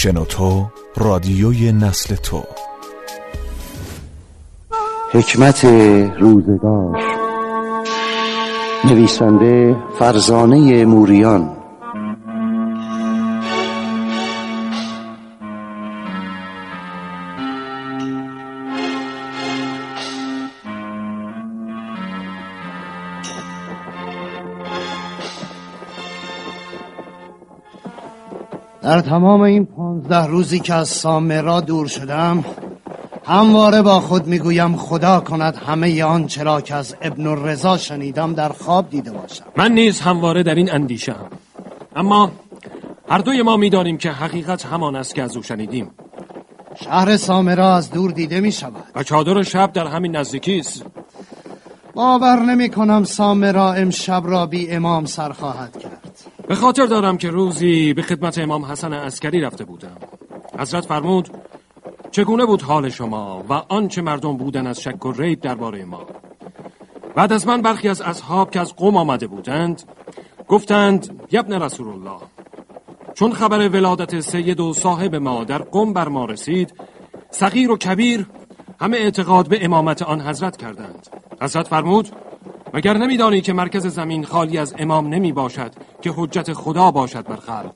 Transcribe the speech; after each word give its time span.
شنوتو 0.00 0.66
رادیوی 0.96 1.72
نسل 1.72 2.14
تو. 2.14 2.42
حکمت 5.12 5.64
روزگار. 6.20 6.98
نویسنده 8.84 9.76
فرزانه 9.98 10.84
موریان. 10.84 11.58
در 28.82 29.00
تمام 29.00 29.40
این 29.40 29.64
پانزده 29.98 30.26
روزی 30.26 30.60
که 30.60 30.74
از 30.74 30.88
سامرا 30.88 31.60
دور 31.60 31.86
شدم 31.86 32.44
همواره 33.24 33.82
با 33.82 34.00
خود 34.00 34.26
می‌گویم 34.26 34.76
خدا 34.76 35.20
کند 35.20 35.56
همه 35.56 36.04
آن 36.04 36.26
چرا 36.26 36.60
که 36.60 36.74
از 36.74 36.94
ابن 37.02 37.26
الرضا 37.26 37.76
شنیدم 37.76 38.34
در 38.34 38.48
خواب 38.48 38.90
دیده 38.90 39.12
باشم. 39.12 39.44
من 39.56 39.72
نیز 39.72 40.00
همواره 40.00 40.42
در 40.42 40.54
این 40.54 40.72
اندیشه 40.72 41.12
هم. 41.12 41.26
اما 41.96 42.30
هر 43.08 43.18
دوی 43.18 43.42
ما 43.42 43.56
می‌دانیم 43.56 43.98
که 43.98 44.10
حقیقت 44.10 44.66
همان 44.66 44.96
است 44.96 45.14
که 45.14 45.22
از 45.22 45.36
او 45.36 45.42
شنیدیم. 45.42 45.90
شهر 46.84 47.16
سامرا 47.16 47.74
از 47.74 47.90
دور 47.90 48.10
دیده 48.10 48.40
می 48.40 48.52
شود 48.52 48.84
و 48.94 49.02
چادر 49.02 49.42
شب 49.42 49.72
در 49.72 49.86
همین 49.86 50.16
نزدیکی 50.16 50.58
است. 50.58 50.84
باور 51.94 52.36
نمی 52.36 52.70
کنم 52.70 53.04
سامرا 53.04 53.72
امشب 53.72 54.22
را 54.24 54.46
بی 54.46 54.70
امام 54.70 55.04
سر 55.04 55.32
خواهد 55.32 55.78
کرد. 55.78 55.97
به 56.48 56.54
خاطر 56.54 56.86
دارم 56.86 57.18
که 57.18 57.30
روزی 57.30 57.94
به 57.94 58.02
خدمت 58.02 58.38
امام 58.38 58.64
حسن 58.64 58.92
عسکری 58.92 59.40
رفته 59.40 59.64
بودم. 59.64 59.96
حضرت 60.58 60.84
فرمود 60.84 61.30
چگونه 62.10 62.46
بود 62.46 62.62
حال 62.62 62.88
شما 62.88 63.44
و 63.48 63.52
آنچه 63.52 64.02
مردم 64.02 64.36
بودن 64.36 64.66
از 64.66 64.82
شک 64.82 65.06
و 65.06 65.12
ریب 65.12 65.40
درباره 65.40 65.84
ما؟ 65.84 66.06
بعد 67.14 67.32
از 67.32 67.46
من 67.46 67.62
برخی 67.62 67.88
از 67.88 68.00
اصحاب 68.00 68.50
که 68.50 68.60
از 68.60 68.76
قوم 68.76 68.96
آمده 68.96 69.26
بودند 69.26 69.82
گفتند 70.48 71.20
یبن 71.32 71.62
رسول 71.62 71.88
الله 71.88 72.20
چون 73.14 73.32
خبر 73.32 73.68
ولادت 73.68 74.20
سید 74.20 74.60
و 74.60 74.72
صاحب 74.72 75.14
ما 75.14 75.44
در 75.44 75.58
قوم 75.58 75.92
بر 75.92 76.08
ما 76.08 76.24
رسید 76.24 76.74
صغیر 77.30 77.70
و 77.70 77.76
کبیر 77.76 78.26
همه 78.80 78.96
اعتقاد 78.96 79.48
به 79.48 79.64
امامت 79.64 80.02
آن 80.02 80.20
حضرت 80.20 80.56
کردند. 80.56 81.06
حضرت 81.42 81.68
فرمود 81.68 82.08
مگر 82.74 82.96
نمیدانی 82.96 83.40
که 83.40 83.52
مرکز 83.52 83.86
زمین 83.86 84.24
خالی 84.24 84.58
از 84.58 84.74
امام 84.78 85.08
نمی 85.08 85.32
باشد 85.32 85.72
که 86.02 86.12
حجت 86.16 86.52
خدا 86.52 86.90
باشد 86.90 87.26
بر 87.26 87.36
خلق. 87.36 87.72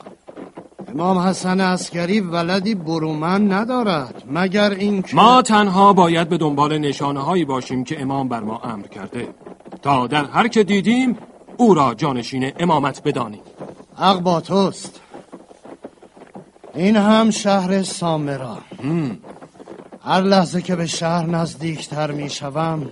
امام 0.88 1.18
حسن 1.18 1.60
عسکری 1.60 2.20
ولدی 2.20 2.74
برومن 2.74 3.52
ندارد 3.52 4.22
مگر 4.30 4.70
این 4.70 5.04
ما 5.12 5.42
تنها 5.42 5.92
باید 5.92 6.28
به 6.28 6.36
دنبال 6.36 6.78
نشانه 6.78 7.20
هایی 7.20 7.44
باشیم 7.44 7.84
که 7.84 8.02
امام 8.02 8.28
بر 8.28 8.40
ما 8.40 8.58
امر 8.58 8.86
کرده. 8.86 9.28
تا 9.82 10.06
در 10.06 10.24
هر 10.24 10.48
که 10.48 10.64
دیدیم 10.64 11.18
او 11.56 11.74
را 11.74 11.94
جانشین 11.94 12.52
امامت 12.58 13.02
بدانیم. 13.02 13.42
حق 13.96 14.20
با 14.20 14.40
توست. 14.40 15.00
این 16.74 16.96
هم 16.96 17.30
شهر 17.30 17.82
سامرا. 17.82 18.58
هر 20.04 20.20
لحظه 20.20 20.62
که 20.62 20.76
به 20.76 20.86
شهر 20.86 21.26
نزدیکتر 21.26 22.10
می 22.10 22.30
شوم 22.30 22.90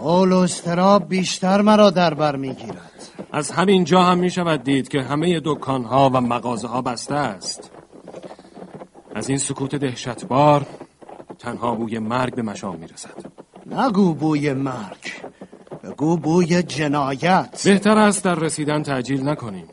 حول 0.00 0.32
و 0.32 0.36
استراب 0.36 1.08
بیشتر 1.08 1.60
مرا 1.60 1.90
در 1.90 2.14
بر 2.14 2.36
می 2.36 2.54
گیرد 2.54 3.08
از 3.32 3.50
همین 3.50 3.84
جا 3.84 4.02
هم 4.02 4.18
می 4.18 4.30
شود 4.30 4.62
دید 4.62 4.88
که 4.88 5.02
همه 5.02 5.40
دکان 5.44 5.84
ها 5.84 6.10
و 6.14 6.20
مغازه 6.20 6.68
ها 6.68 6.82
بسته 6.82 7.14
است. 7.14 7.70
از 9.14 9.28
این 9.28 9.38
سکوت 9.38 9.74
دهشتبار 9.74 10.66
تنها 11.38 11.74
بوی 11.74 11.98
مرگ 11.98 12.34
به 12.34 12.42
مشام 12.42 12.76
می 12.76 12.86
رسد 12.86 13.24
نگو 13.66 14.14
بوی 14.14 14.52
مرگ. 14.52 15.12
بگو 15.84 16.16
بوی 16.16 16.62
جنایت. 16.62 17.62
بهتر 17.64 17.98
است 17.98 18.24
در 18.24 18.34
رسیدن 18.34 18.82
تعجیل 18.82 19.28
نکنیم. 19.28 19.66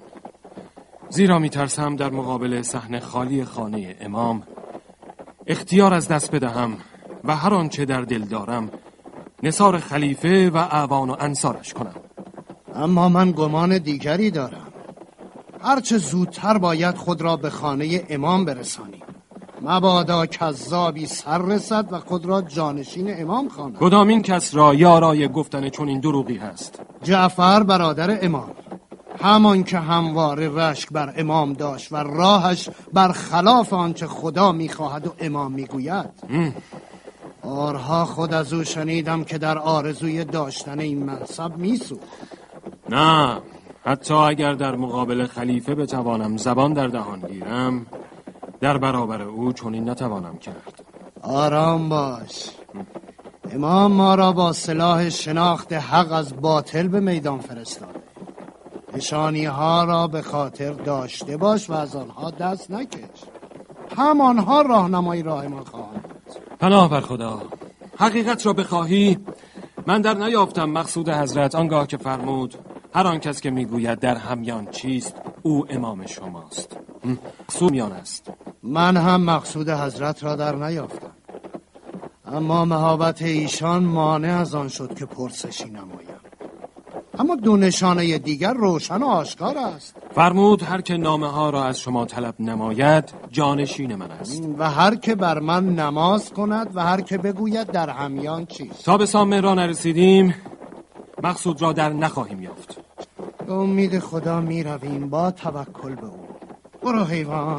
زیرا 1.10 1.40
می 1.40 1.50
ترسم 1.50 1.96
در 1.96 2.10
مقابل 2.10 2.62
صحنه 2.62 3.00
خالی 3.00 3.46
خانه 3.46 3.96
امام 4.02 4.44
اختیار 5.48 5.94
از 5.94 6.08
دست 6.08 6.32
بدهم 6.32 6.78
و 7.24 7.36
هر 7.36 7.54
آنچه 7.54 7.86
در 7.86 8.02
دل 8.02 8.22
دارم 8.22 8.72
نصار 9.44 9.78
خلیفه 9.78 10.50
و 10.50 10.58
اعوان 10.58 11.10
و 11.10 11.16
انصارش 11.20 11.74
کنم 11.74 11.96
اما 12.76 13.10
من 13.10 13.32
گمان 13.32 13.78
دیگری 13.78 14.32
دارم. 14.32 14.68
هرچه 15.64 15.98
زودتر 15.98 16.58
باید 16.58 16.96
خود 16.96 17.22
را 17.22 17.38
به 17.38 17.50
خانه 17.50 18.04
امام 18.10 18.46
برسانیم. 18.46 19.02
مبادا 19.62 20.26
کذابی 20.26 21.06
سر 21.06 21.38
رسد 21.38 21.86
و 21.92 22.00
خود 22.00 22.26
را 22.26 22.42
جانشین 22.42 23.22
امام 23.22 23.50
خواند. 23.50 23.78
کدامین 23.78 24.22
کس 24.22 24.56
را 24.56 24.74
یارای 24.74 25.28
گفتن 25.28 25.70
چون 25.70 25.88
این 25.88 26.00
دروغی 26.00 26.38
هست؟ 26.38 26.80
جعفر 27.04 27.64
برادر 27.64 28.26
امام. 28.26 28.52
همان 29.22 29.64
که 29.64 29.80
همواره 29.80 30.50
رشک 30.50 30.90
بر 30.90 31.14
امام 31.18 31.54
داشت 31.54 31.92
و 31.92 31.96
راهش 31.96 32.70
بر 32.94 33.12
خلاف 33.12 33.74
آنچه 33.74 34.08
خدا 34.08 34.52
می‌خواهد 34.52 35.08
و 35.08 35.14
امام 35.20 35.52
می‌گوید. 35.52 36.10
بارها 37.48 38.06
خود 38.06 38.34
از 38.34 38.54
او 38.54 38.64
شنیدم 38.64 39.24
که 39.24 39.38
در 39.38 39.58
آرزوی 39.58 40.26
داشتن 40.26 40.80
این 40.80 41.04
منصب 41.04 41.58
میسوخت. 41.58 42.02
نه 42.90 43.42
حتی 43.84 44.14
اگر 44.14 44.54
در 44.54 44.76
مقابل 44.76 45.26
خلیفه 45.26 45.76
بتوانم 45.76 46.38
زبان 46.38 46.74
در 46.74 46.88
دهان 46.88 47.20
گیرم 47.20 47.86
در 48.62 48.78
برابر 48.78 49.22
او 49.22 49.54
چنین 49.54 49.90
نتوانم 49.90 50.38
کرد. 50.38 50.84
آرام 51.22 51.90
باش. 51.90 52.50
امام 53.52 53.92
ما 53.92 54.16
را 54.16 54.32
با 54.32 54.54
سلاح 54.54 55.10
شناخت 55.10 55.74
حق 55.74 56.12
از 56.12 56.42
باطل 56.42 56.88
به 56.88 57.00
میدان 57.00 57.40
فرستاده. 57.40 58.00
نشانی 58.94 59.46
ها 59.46 59.84
را 59.84 60.08
به 60.08 60.22
خاطر 60.22 60.72
داشته 60.72 61.38
باش 61.38 61.70
و 61.70 61.74
از 61.74 61.96
آنها 61.96 62.32
دست 62.32 62.72
نکش. 62.72 63.24
همانها 63.98 64.62
راهنمایی 64.62 65.24
راه 65.24 65.48
ما 65.48 65.64
خواهند 65.64 65.87
بود. 65.87 65.87
پناه 66.60 66.90
بر 66.90 67.02
خدا. 67.02 67.42
حقیقت 67.98 68.46
را 68.46 68.54
بخواهی 68.54 69.18
من 69.88 70.02
در 70.02 70.14
نیافتم 70.14 70.70
مقصود 70.70 71.10
حضرت. 71.10 71.56
آنگاه 71.56 71.88
که 71.88 71.98
فرمود 71.98 72.56
هر 72.94 73.08
آن 73.08 73.20
کس 73.20 73.42
که 73.42 73.52
می‌گوید 73.52 74.00
در 74.00 74.16
همیان 74.16 74.68
چیست 74.72 75.16
او 75.42 75.66
امام 75.70 76.06
شماست. 76.06 76.78
مقصود 77.44 77.72
میان 77.72 77.92
است. 77.92 78.32
من 78.64 78.98
هم 78.98 79.22
مقصود 79.22 79.70
حضرت 79.70 80.24
را 80.24 80.36
در 80.36 80.56
نیافتم. 80.56 81.12
اما 82.26 82.66
مهابت 82.66 83.22
ایشان 83.22 83.84
مانع 83.84 84.40
از 84.40 84.56
آن 84.56 84.68
شد 84.68 85.00
که 85.00 85.06
پرسشی 85.06 85.70
نمایم. 85.70 86.08
اما 87.20 87.36
دو 87.36 87.58
نشانه 87.58 88.18
دیگر 88.18 88.54
روشن 88.54 89.04
و 89.04 89.06
آشکار 89.06 89.58
است. 89.58 89.96
فرمود 90.18 90.64
هر 90.64 90.82
که 90.82 90.98
نامه 90.98 91.28
ها 91.28 91.50
را 91.50 91.66
از 91.66 91.80
شما 91.80 92.06
طلب 92.06 92.36
نماید 92.40 93.14
جانشین 93.32 93.96
من 93.96 94.12
است. 94.12 94.44
و 94.58 94.70
هر 94.70 94.96
که 94.96 95.16
بر 95.16 95.40
من 95.40 95.76
نماز 95.76 96.34
کند 96.34 96.72
و 96.76 96.84
هر 96.84 97.02
که 97.02 97.18
بگوید 97.18 97.68
در 97.68 97.90
همیان 97.90 98.46
چیست. 98.46 98.86
تا 98.86 98.98
به 98.98 99.06
سامه 99.06 99.42
را 99.42 99.54
نرسیدیم 99.54 100.36
مقصود 101.24 101.62
را 101.62 101.74
در 101.74 101.94
نخواهیم 101.94 102.42
یافت. 102.42 102.78
به 103.48 103.54
امید 103.54 104.00
خدا 104.00 104.42
می 104.42 104.64
رویم 104.64 105.10
با 105.10 105.32
توکل 105.32 105.96
به 105.96 106.06
او. 106.06 106.28
برو 106.84 107.04
حیوان 107.04 107.58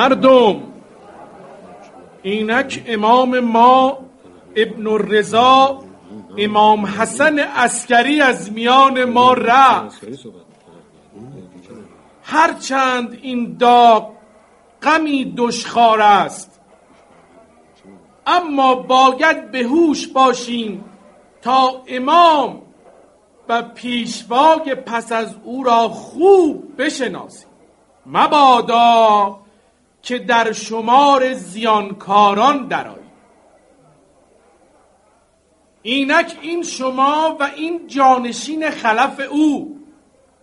مردم. 0.00 0.62
اینک 2.22 2.84
امام 2.86 3.40
ما 3.40 3.98
ابن 4.56 4.86
الرضا 4.86 5.84
امام 6.38 6.86
حسن 6.86 7.38
عسکری 7.38 8.20
از 8.20 8.52
میان 8.52 9.04
ما 9.04 9.32
رفت. 9.32 10.06
هرچند 12.22 13.18
این 13.22 13.56
داغ 13.56 14.10
غمی 14.82 15.34
دشخار 15.36 16.00
است. 16.00 16.60
اما 18.26 18.74
باید 18.74 19.50
به 19.50 19.62
هوش 19.62 20.06
باشیم 20.06 20.84
تا 21.42 21.82
امام 21.88 22.62
و 23.48 23.62
پیشوای 23.62 24.74
پس 24.86 25.12
از 25.12 25.34
او 25.44 25.64
را 25.64 25.88
خوب 25.88 26.76
بشناسید 26.78 27.50
مبادا 28.06 29.39
که 30.02 30.18
در 30.18 30.52
شمار 30.52 31.34
زیانکاران 31.34 32.66
درآیید 32.66 33.10
اینک 35.82 36.38
این 36.42 36.62
شما 36.62 37.36
و 37.40 37.50
این 37.56 37.86
جانشین 37.86 38.70
خلف 38.70 39.20
او 39.30 39.80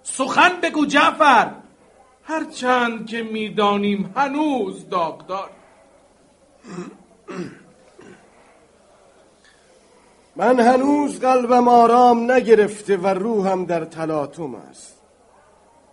سخن 0.04 0.62
بگو 0.62 0.86
جعفر 0.86 1.52
هرچند 2.24 3.08
که 3.08 3.24
می‌دانیم 3.24 4.14
هنوز 4.16 4.90
داغدار. 4.90 5.50
من 10.36 10.60
هنوز 10.60 11.20
قلبم 11.20 11.68
آرام 11.68 12.32
نگرفته 12.32 12.98
و 12.98 13.08
روحم 13.08 13.66
در 13.66 13.86
تلاطم 13.86 14.56
است. 14.56 14.97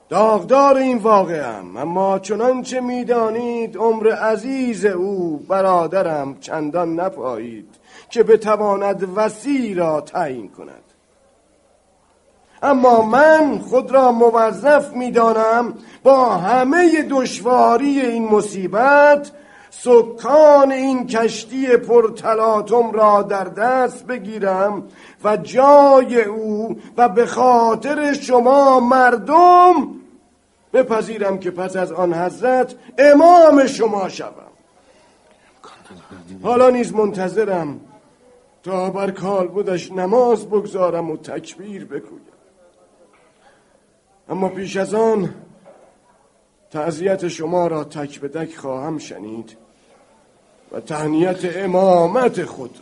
داغدار 0.08 0.76
این 0.76 0.98
واقعم 0.98 1.76
اما 1.76 2.18
چنانچه 2.18 2.80
می‌دانید 2.80 3.76
عمر 3.76 4.12
عزیز 4.12 4.84
او 4.84 5.36
برادرم 5.48 6.36
چندان 6.40 7.00
نپایید 7.00 7.68
که 8.10 8.22
بتواند 8.22 9.08
وسیع 9.16 9.76
را 9.76 10.00
تعیین 10.00 10.48
کند. 10.48 10.84
اما 12.62 13.02
من 13.02 13.58
خود 13.58 13.90
را 13.90 14.12
موظف 14.12 14.92
می‌دانم 14.92 15.74
با 16.02 16.26
همه 16.26 17.02
دشواری 17.02 18.00
این 18.00 18.28
مصیبت 18.28 19.30
سکان 19.82 20.72
این 20.72 21.06
کشتی 21.06 21.76
پرتلاتم 21.76 22.92
را 22.92 23.22
در 23.22 23.44
دست 23.44 24.06
بگیرم 24.06 24.88
و 25.24 25.36
جای 25.36 26.22
او 26.22 26.76
و 26.96 27.08
به 27.08 27.26
خاطر 27.26 28.12
شما 28.12 28.80
مردم 28.80 29.88
بپذیرم 30.72 31.38
که 31.38 31.50
پس 31.50 31.76
از 31.76 31.92
آن 31.92 32.14
حضرت 32.14 32.74
امام 32.98 33.66
شما 33.66 34.08
شوم. 34.08 34.30
حالا 36.42 36.70
نیز 36.70 36.94
منتظرم 36.94 37.80
تا 38.62 38.90
بر 38.90 39.10
کال 39.10 39.48
بودش 39.48 39.92
نماز 39.92 40.46
بگذارم 40.46 41.10
و 41.10 41.16
تکبیر 41.16 41.84
بگویم. 41.84 42.20
اما 44.28 44.48
پیش 44.48 44.76
از 44.76 44.94
آن 44.94 45.34
تعذیت 46.70 47.28
شما 47.28 47.66
را 47.66 47.84
تک 47.84 48.20
به 48.20 48.28
تک 48.28 48.56
خواهم 48.56 48.98
شنید. 48.98 49.63
و 50.74 50.80
تهنیت 50.80 51.56
امامت 51.56 52.44
خود. 52.44 52.78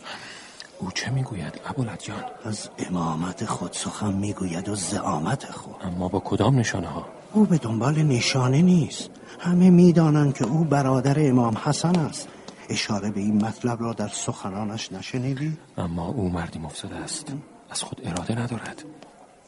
او 0.79 0.91
چه 0.91 1.11
می‌گوید 1.11 1.61
ابوالعدیان 1.67 2.25
از 2.44 2.69
امامت 2.79 3.44
خود 3.44 3.73
سخن 3.73 4.12
می‌گوید 4.12 4.69
و 4.69 4.75
زعامت 4.75 5.44
خود. 5.44 5.77
اما 5.83 6.09
با 6.09 6.21
کدام 6.21 6.59
نشانه 6.59 6.87
ها 6.89 7.06
او 7.33 7.44
به 7.44 7.59
دنبال 7.59 8.03
نشانه 8.03 8.62
نیست. 8.62 9.11
همه 9.41 9.71
می‌دانند 9.71 10.35
که 10.35 10.44
او 10.44 10.65
برادر 10.65 11.29
امام 11.29 11.59
حسن 11.65 11.97
است. 11.97 12.29
اشاره 12.69 13.11
به 13.11 13.21
این 13.21 13.44
مطلب 13.44 13.83
را 13.83 13.93
در 13.93 14.09
سخنانش 14.09 14.93
نشنیدی؟ 14.93 15.59
اما 15.79 16.09
او 16.09 16.29
مردی 16.29 16.59
مفسد 16.59 16.93
است. 16.93 17.35
از 17.71 17.83
خود 17.83 18.00
اراده 18.05 18.35
ندارد. 18.35 18.85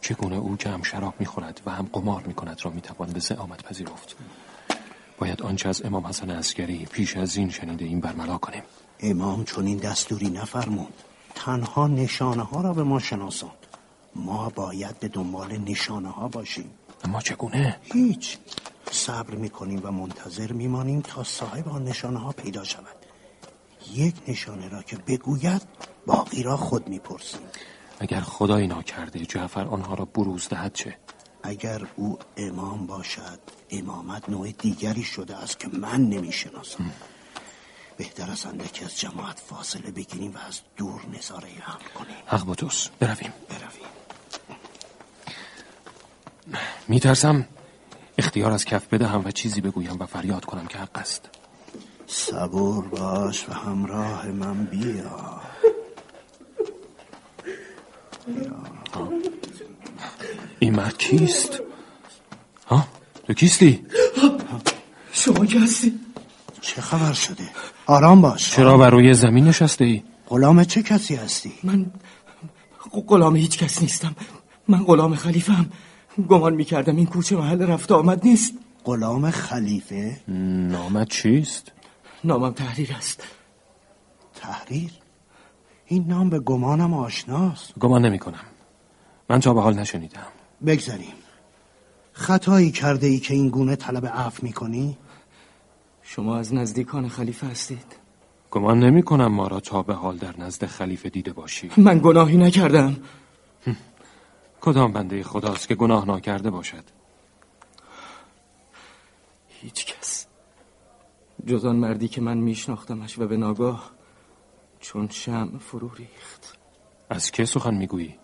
چگونه 0.00 0.36
او 0.36 0.56
که 0.56 0.68
هم 0.68 0.82
شراب 0.82 1.14
می‌خورد 1.18 1.60
و 1.66 1.70
هم 1.70 1.88
قمار 1.92 2.22
می‌کند 2.26 2.60
را 2.64 2.70
می‌توان 2.70 3.10
به 3.10 3.20
زعامت 3.20 3.62
پذیرفت؟ 3.62 4.16
باید 5.18 5.42
آنچه 5.42 5.68
از 5.68 5.82
امام 5.84 6.06
حسن 6.06 6.30
عسکری 6.30 6.86
پیش 6.92 7.16
از 7.16 7.36
این 7.36 7.50
شنیده 7.50 7.84
این 7.84 8.00
برملا 8.00 8.38
کنیم. 8.38 8.62
امام 9.00 9.44
چون 9.44 9.66
این 9.66 9.78
دستوری 9.78 10.30
نفرمود. 10.30 10.94
تنها 11.34 11.86
نشانه 11.86 12.42
ها 12.42 12.60
را 12.60 12.72
به 12.72 12.82
ما 12.82 12.98
شناساند. 12.98 13.66
ما 14.16 14.48
باید 14.48 14.98
به 14.98 15.08
دنبال 15.08 15.56
نشانه 15.56 16.08
ها 16.08 16.28
باشیم. 16.28 16.70
اما 17.04 17.20
چگونه؟ 17.20 17.80
هیچ. 17.82 18.38
صبر 18.90 19.34
می‌کنیم 19.34 19.80
و 19.82 19.90
منتظر 19.90 20.52
میمانیم 20.52 21.00
تا 21.00 21.22
صاحب 21.22 21.68
آن 21.68 21.84
نشانه 21.84 22.18
ها 22.18 22.32
پیدا 22.32 22.64
شود. 22.64 22.96
یک 23.92 24.14
نشانه 24.28 24.68
را 24.68 24.82
که 24.82 24.96
بگوید 24.96 25.62
باقی 26.06 26.42
را 26.42 26.56
خود 26.56 26.88
می‌پرسیم. 26.88 27.40
اگر 27.98 28.20
خدایی 28.20 28.66
ناکرده 28.66 29.26
جعفر 29.26 29.64
آنها 29.64 29.94
را 29.94 30.04
بروز 30.04 30.48
دهد 30.48 30.72
چه؟ 30.72 30.96
اگر 31.46 31.80
او 31.96 32.18
امام 32.36 32.86
باشد 32.86 33.40
امامت 33.70 34.28
نوع 34.28 34.52
دیگری 34.52 35.02
شده 35.02 35.36
است 35.36 35.58
که 35.58 35.68
من 35.68 36.00
نمی‌شناسم. 36.00 36.90
بهتر 37.96 38.30
است 38.30 38.46
اندکی 38.46 38.84
از 38.84 38.98
جماعت 38.98 39.40
فاصله 39.40 39.90
بگیریم 39.90 40.34
و 40.34 40.38
از 40.48 40.60
دور 40.76 41.00
نظاره 41.18 41.48
هم 41.60 41.78
کنیم. 41.94 42.16
حق 42.26 42.44
با 42.44 42.54
توست. 42.54 42.90
برویم. 43.00 43.32
برویم. 43.48 43.90
میترسم 46.88 47.48
اختیار 48.18 48.52
از 48.52 48.64
کف 48.64 48.86
بدهم 48.88 49.24
و 49.24 49.30
چیزی 49.30 49.60
بگویم 49.60 49.96
و 50.00 50.06
فریاد 50.06 50.44
کنم 50.44 50.66
که 50.66 50.78
حق 50.78 50.98
است. 50.98 51.28
صبور 52.06 52.88
باش 52.88 53.48
و 53.48 53.52
همراه 53.52 54.26
من 54.26 54.64
بیا. 54.64 55.43
این 60.64 60.76
مرد 60.76 60.98
کیست؟ 60.98 61.60
ها؟ 62.66 62.86
تو 63.26 63.34
کیستی؟ 63.34 63.86
شما 65.12 65.46
که 65.46 65.60
هستی؟ 65.60 66.00
چه 66.60 66.80
خبر 66.80 67.12
شده؟ 67.12 67.44
آرام 67.86 68.20
باش 68.20 68.50
چرا 68.50 68.78
بر 68.78 68.90
روی 68.90 69.14
زمین 69.14 69.44
نشسته 69.44 69.84
ای؟ 69.84 70.02
غلام 70.28 70.64
چه 70.64 70.82
کسی 70.82 71.14
هستی؟ 71.14 71.52
من 71.62 71.86
غلام 73.06 73.36
هیچ 73.36 73.58
کس 73.58 73.82
نیستم 73.82 74.16
من 74.68 74.84
غلام 74.84 75.14
خلیفه 75.14 75.52
هم 75.52 75.70
گمان 76.28 76.54
می‌کردم 76.54 76.96
این 76.96 77.06
کوچه 77.06 77.36
محل 77.36 77.62
رفت 77.62 77.92
آمد 77.92 78.26
نیست 78.26 78.52
غلام 78.84 79.30
خلیفه؟ 79.30 80.20
نامت 80.28 81.08
چیست؟ 81.08 81.72
نامم 82.24 82.52
تحریر 82.52 82.92
است 82.98 83.22
تحریر؟ 84.34 84.90
این 85.86 86.04
نام 86.08 86.30
به 86.30 86.38
گمانم 86.38 86.94
آشناست 86.94 87.78
گمان 87.78 88.04
نمی 88.04 88.18
کنم 88.18 88.44
من 89.30 89.40
تا 89.40 89.54
به 89.54 89.60
حال 89.60 89.74
نشنیدم 89.74 90.26
بگذاریم. 90.66 91.14
خطایی 92.12 92.70
کرده 92.70 93.06
ای 93.06 93.18
که 93.18 93.34
این 93.34 93.48
گونه 93.48 93.76
طلب 93.76 94.06
عفو 94.06 94.46
می‌کنی؟ 94.46 94.98
شما 96.02 96.36
از 96.36 96.54
نزدیکان 96.54 97.08
خلیفه 97.08 97.46
هستید. 97.46 97.96
گمان 98.50 98.78
نمی 98.78 99.02
کنم 99.02 99.26
ما 99.26 99.46
را 99.46 99.60
تا 99.60 99.82
به 99.82 99.94
حال 99.94 100.16
در 100.16 100.40
نزد 100.40 100.66
خلیفه 100.66 101.08
دیده 101.08 101.32
باشی 101.32 101.70
من 101.76 101.98
گناهی 101.98 102.36
نکردم. 102.36 102.96
کدام 104.60 104.92
بنده 104.92 105.22
خداست 105.22 105.68
که 105.68 105.74
گناه 105.74 106.06
ناکرده 106.06 106.50
باشد؟ 106.50 106.84
هیچ 109.48 109.86
کس. 109.86 110.26
جز 111.46 111.64
آن 111.64 111.76
مردی 111.76 112.08
که 112.08 112.20
من 112.20 112.38
میشناختمش 112.38 113.18
و 113.18 113.26
به 113.26 113.36
ناگاه 113.36 113.90
چون 114.80 115.08
شم 115.08 115.58
فرو 115.58 115.88
ریخت. 115.94 116.58
از 117.10 117.30
که 117.30 117.44
سخن 117.44 117.74
می‌گویی؟ 117.74 118.18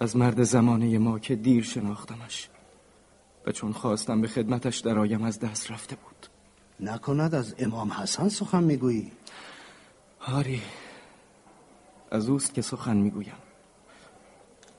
از 0.00 0.16
مرد 0.16 0.42
زمانه 0.42 0.98
ما 0.98 1.18
که 1.18 1.36
دیر 1.36 1.64
شناختمش 1.64 2.48
و 3.46 3.52
چون 3.52 3.72
خواستم 3.72 4.20
به 4.20 4.28
خدمتش 4.28 4.78
درآیم 4.78 5.22
از 5.22 5.38
دست 5.38 5.70
رفته 5.70 5.96
بود 5.96 6.26
نکند 6.80 7.34
از 7.34 7.54
امام 7.58 7.92
حسن 7.92 8.28
سخن 8.28 8.64
می‌گویی؟ 8.64 9.12
آری 10.26 10.62
از 12.10 12.28
اوست 12.28 12.54
که 12.54 12.62
سخن 12.62 12.96
می‌گویم 12.96 13.32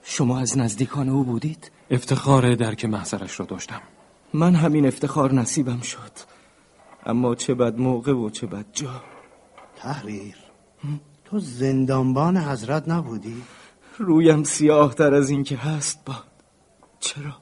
شما 0.03 0.39
از 0.39 0.57
نزدیکان 0.57 1.09
او 1.09 1.23
بودید؟ 1.23 1.71
افتخار 1.91 2.55
درک 2.55 2.85
محضرش 2.85 3.39
را 3.39 3.45
داشتم 3.45 3.81
من 4.33 4.55
همین 4.55 4.85
افتخار 4.85 5.33
نصیبم 5.33 5.81
شد 5.81 6.11
اما 7.05 7.35
چه 7.35 7.53
بد 7.53 7.79
موقع 7.79 8.13
و 8.13 8.29
چه 8.29 8.47
بد 8.47 8.65
جا 8.73 9.01
تحریر 9.75 10.35
تو 11.25 11.39
زندانبان 11.39 12.37
حضرت 12.37 12.89
نبودی؟ 12.89 13.43
رویم 13.99 14.43
سیاه 14.43 14.93
تر 14.93 15.13
از 15.13 15.29
این 15.29 15.43
که 15.43 15.57
هست 15.57 16.05
باد. 16.05 16.23
چرا؟ 16.99 17.35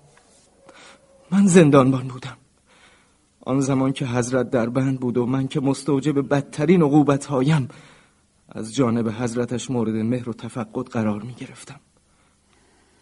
من 1.32 1.48
زندانبان 1.48 2.08
بودم. 2.08 2.38
آن 3.42 3.60
زمان 3.60 3.94
که 3.94 4.06
حضرت 4.06 4.50
در 4.50 4.70
بند 4.70 5.00
بود 5.00 5.18
و 5.18 5.26
من 5.26 5.48
که 5.48 5.60
مستوجب 5.60 6.30
بدترین 6.30 6.82
عقوبت 6.82 7.26
هایم 7.26 7.68
از 8.50 8.76
جانب 8.76 9.10
حضرتش 9.10 9.72
مورد 9.72 9.96
مهر 9.96 10.30
و 10.30 10.34
تفقد 10.34 10.88
قرار 10.88 11.22
می 11.22 11.34
گرفتم. 11.34 11.80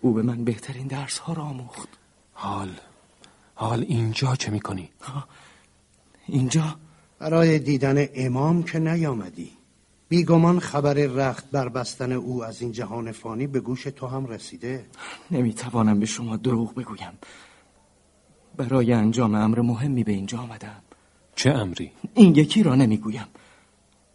او 0.02 0.14
به 0.14 0.22
من 0.22 0.44
بهترین 0.44 0.88
درس 0.88 1.18
ها 1.18 1.34
را 1.34 1.44
آموخت. 1.44 1.90
حال 2.34 2.70
حال 3.56 3.86
اینجا 3.88 4.36
چه 4.36 4.52
می‌کنی؟ 4.52 4.90
اینجا؟ 6.28 6.76
برای 7.20 7.60
دیدن 7.60 8.08
امام 8.16 8.64
که 8.64 8.80
نیامدی. 8.80 9.52
بیگمان 10.10 10.60
خبر 10.60 10.94
رخت 10.94 11.52
بر 11.52 11.70
بستن 11.70 12.12
او 12.12 12.44
از 12.44 12.62
این 12.62 12.72
جهان 12.72 13.12
فانی 13.12 13.48
به 13.48 13.60
گوش 13.60 13.84
تو 13.84 14.08
هم 14.08 14.26
رسیده؟ 14.26 14.86
نمی‌توانم 15.32 16.00
به 16.00 16.06
شما 16.06 16.38
دروغ 16.38 16.76
بگویم. 16.76 17.12
برای 18.58 18.94
انجام 18.94 19.36
امر 19.36 19.62
مهمی 19.62 20.04
به 20.04 20.12
اینجا 20.12 20.38
آمدم. 20.38 20.82
چه 21.36 21.52
امری؟ 21.52 21.92
این 22.14 22.36
یکی 22.36 22.64
را 22.64 22.76
نمی‌گویم. 22.76 23.28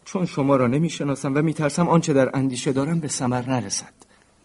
چون 0.05 0.25
شما 0.25 0.55
را 0.55 0.67
نمی‌شناسم 0.67 1.35
و 1.35 1.41
میترسم 1.41 1.87
آنچه 1.87 2.13
در 2.13 2.37
اندیشه 2.37 2.73
دارم 2.73 2.99
به 2.99 3.07
ثمر 3.07 3.49
نرسد. 3.49 3.93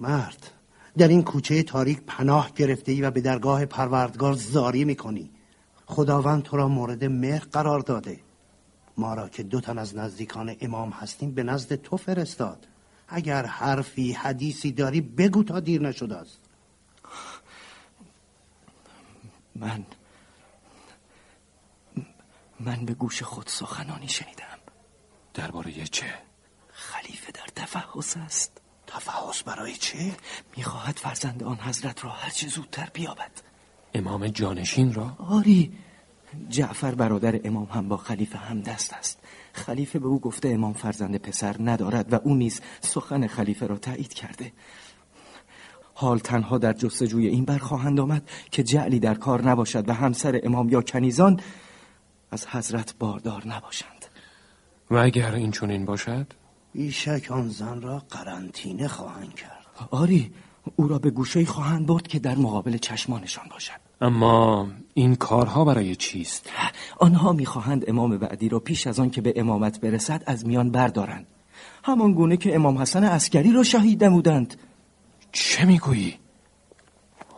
مرد 0.01 0.51
در 0.99 1.09
این 1.09 1.23
کوچه 1.23 1.63
تاریک 1.63 2.01
پناه 2.07 2.51
گرفته 2.57 2.93
ای 2.93 3.03
و 3.03 3.11
به 3.11 3.21
درگاه 3.21 3.67
پروردگار 3.67 4.33
زاری 4.33 4.85
می‌کنی. 4.85 5.31
خداوند 5.87 6.43
تو 6.43 6.57
را 6.57 6.69
مورد 6.69 7.05
مهر 7.05 7.43
قرار 7.53 7.81
داده. 7.81 8.21
ما 8.97 9.15
را 9.15 9.29
که 9.29 9.43
دو 9.43 9.61
تن 9.61 9.79
از 9.79 9.97
نزدیکان 9.97 10.57
امام 10.61 10.91
هستیم 10.91 11.31
به 11.31 11.43
نزد 11.43 11.75
تو 11.75 11.97
فرستاد 11.97 12.67
اگر 13.09 13.47
حرفی 13.47 14.13
حدیثی 14.13 14.73
داری 14.73 15.01
بگو 15.01 15.43
تا 15.43 15.61
دیر 15.61 15.83
نشده 15.83 16.17
است 16.17 16.41
من 19.55 19.85
من 22.61 22.85
به 22.85 22.95
گوش 22.95 23.23
خود 23.23 23.47
سخنانی 23.47 24.09
شنیدم 24.09 24.59
درباره 25.35 25.73
چه؟ 25.73 26.15
خلیفه 26.73 27.33
در 27.33 27.47
تفحص 27.57 28.17
است 28.17 28.61
تفحص 28.87 29.43
برای 29.47 29.77
چه؟ 29.77 30.17
می‌خواهد 30.57 30.99
فرزند 30.99 31.43
آن 31.43 31.57
حضرت 31.57 32.05
را 32.05 32.11
هرچه 32.11 32.49
زودتر 32.49 32.91
بیابد 32.93 33.31
امام 33.95 34.29
جانشین 34.29 34.95
را؟ 34.95 35.17
آری 35.19 35.73
جعفر 36.49 36.95
برادر 36.95 37.41
امام 37.45 37.65
هم 37.65 37.89
با 37.89 37.97
خلیفه 37.97 38.39
هم 38.39 38.61
دست 38.61 38.93
است. 38.93 39.19
خلیفه 39.53 39.99
به 39.99 40.07
او 40.07 40.21
گفته 40.21 40.49
امام 40.49 40.73
فرزند 40.73 41.17
پسر 41.17 41.57
ندارد 41.61 42.13
و 42.13 42.17
او 42.25 42.35
نیز 42.35 42.61
سخن 42.81 43.27
خلیفه 43.27 43.67
را 43.67 43.77
تایید 43.77 44.15
کرده. 44.15 44.53
حال 45.95 46.19
تنها 46.19 46.59
در 46.59 46.73
جستجوی 46.73 47.27
این 47.27 47.45
برخواهند 47.45 48.01
آمد 48.01 48.31
که 48.51 48.63
جعلی 48.63 49.01
در 49.01 49.15
کار 49.15 49.43
نباشد 49.51 49.89
و 49.89 49.93
همسر 49.93 50.41
امام 50.43 50.69
یا 50.69 50.83
کنیزان 50.83 51.41
از 52.31 52.47
حضرت 52.47 52.95
باردار 52.99 53.49
نباشند. 53.49 54.05
و 54.91 54.97
اگر 54.97 55.35
این 55.35 55.51
چونین 55.51 55.85
باشد؟ 55.85 56.33
بیشک 56.73 57.27
آن 57.31 57.49
زن 57.49 57.81
را 57.81 57.99
قرنطینه 58.11 58.89
خواهند 58.89 59.35
کرد. 59.35 59.67
آری 59.91 60.33
او 60.77 60.89
را 60.89 60.99
به 60.99 61.11
گوشه 61.11 61.45
خواهند 61.45 61.87
برد 61.87 62.07
که 62.07 62.19
در 62.19 62.35
مقابل 62.35 62.77
چشمانشان 62.77 63.45
باشد. 63.51 63.86
اما 64.01 64.69
این 64.95 65.15
کارها 65.15 65.65
برای 65.65 65.97
چیست؟ 65.97 66.51
آنها 66.99 67.33
می‌خواهند 67.33 67.85
امام 67.89 68.19
بعدی 68.19 68.49
را 68.49 68.59
پیش 68.59 68.87
از 68.87 69.01
آن 69.01 69.11
که 69.11 69.21
به 69.21 69.33
امامت 69.37 69.81
برسد 69.81 70.23
از 70.27 70.47
میان 70.47 70.71
بردارند 70.71 71.27
همان 71.85 72.13
گونه 72.13 72.37
که 72.37 72.55
امام 72.55 72.79
حسن 72.79 73.05
عسکری 73.05 73.53
را 73.53 73.63
شهید 73.63 74.05
نمودند 74.05 74.55
چه 75.33 75.65
می‌گویی؟ 75.65 76.15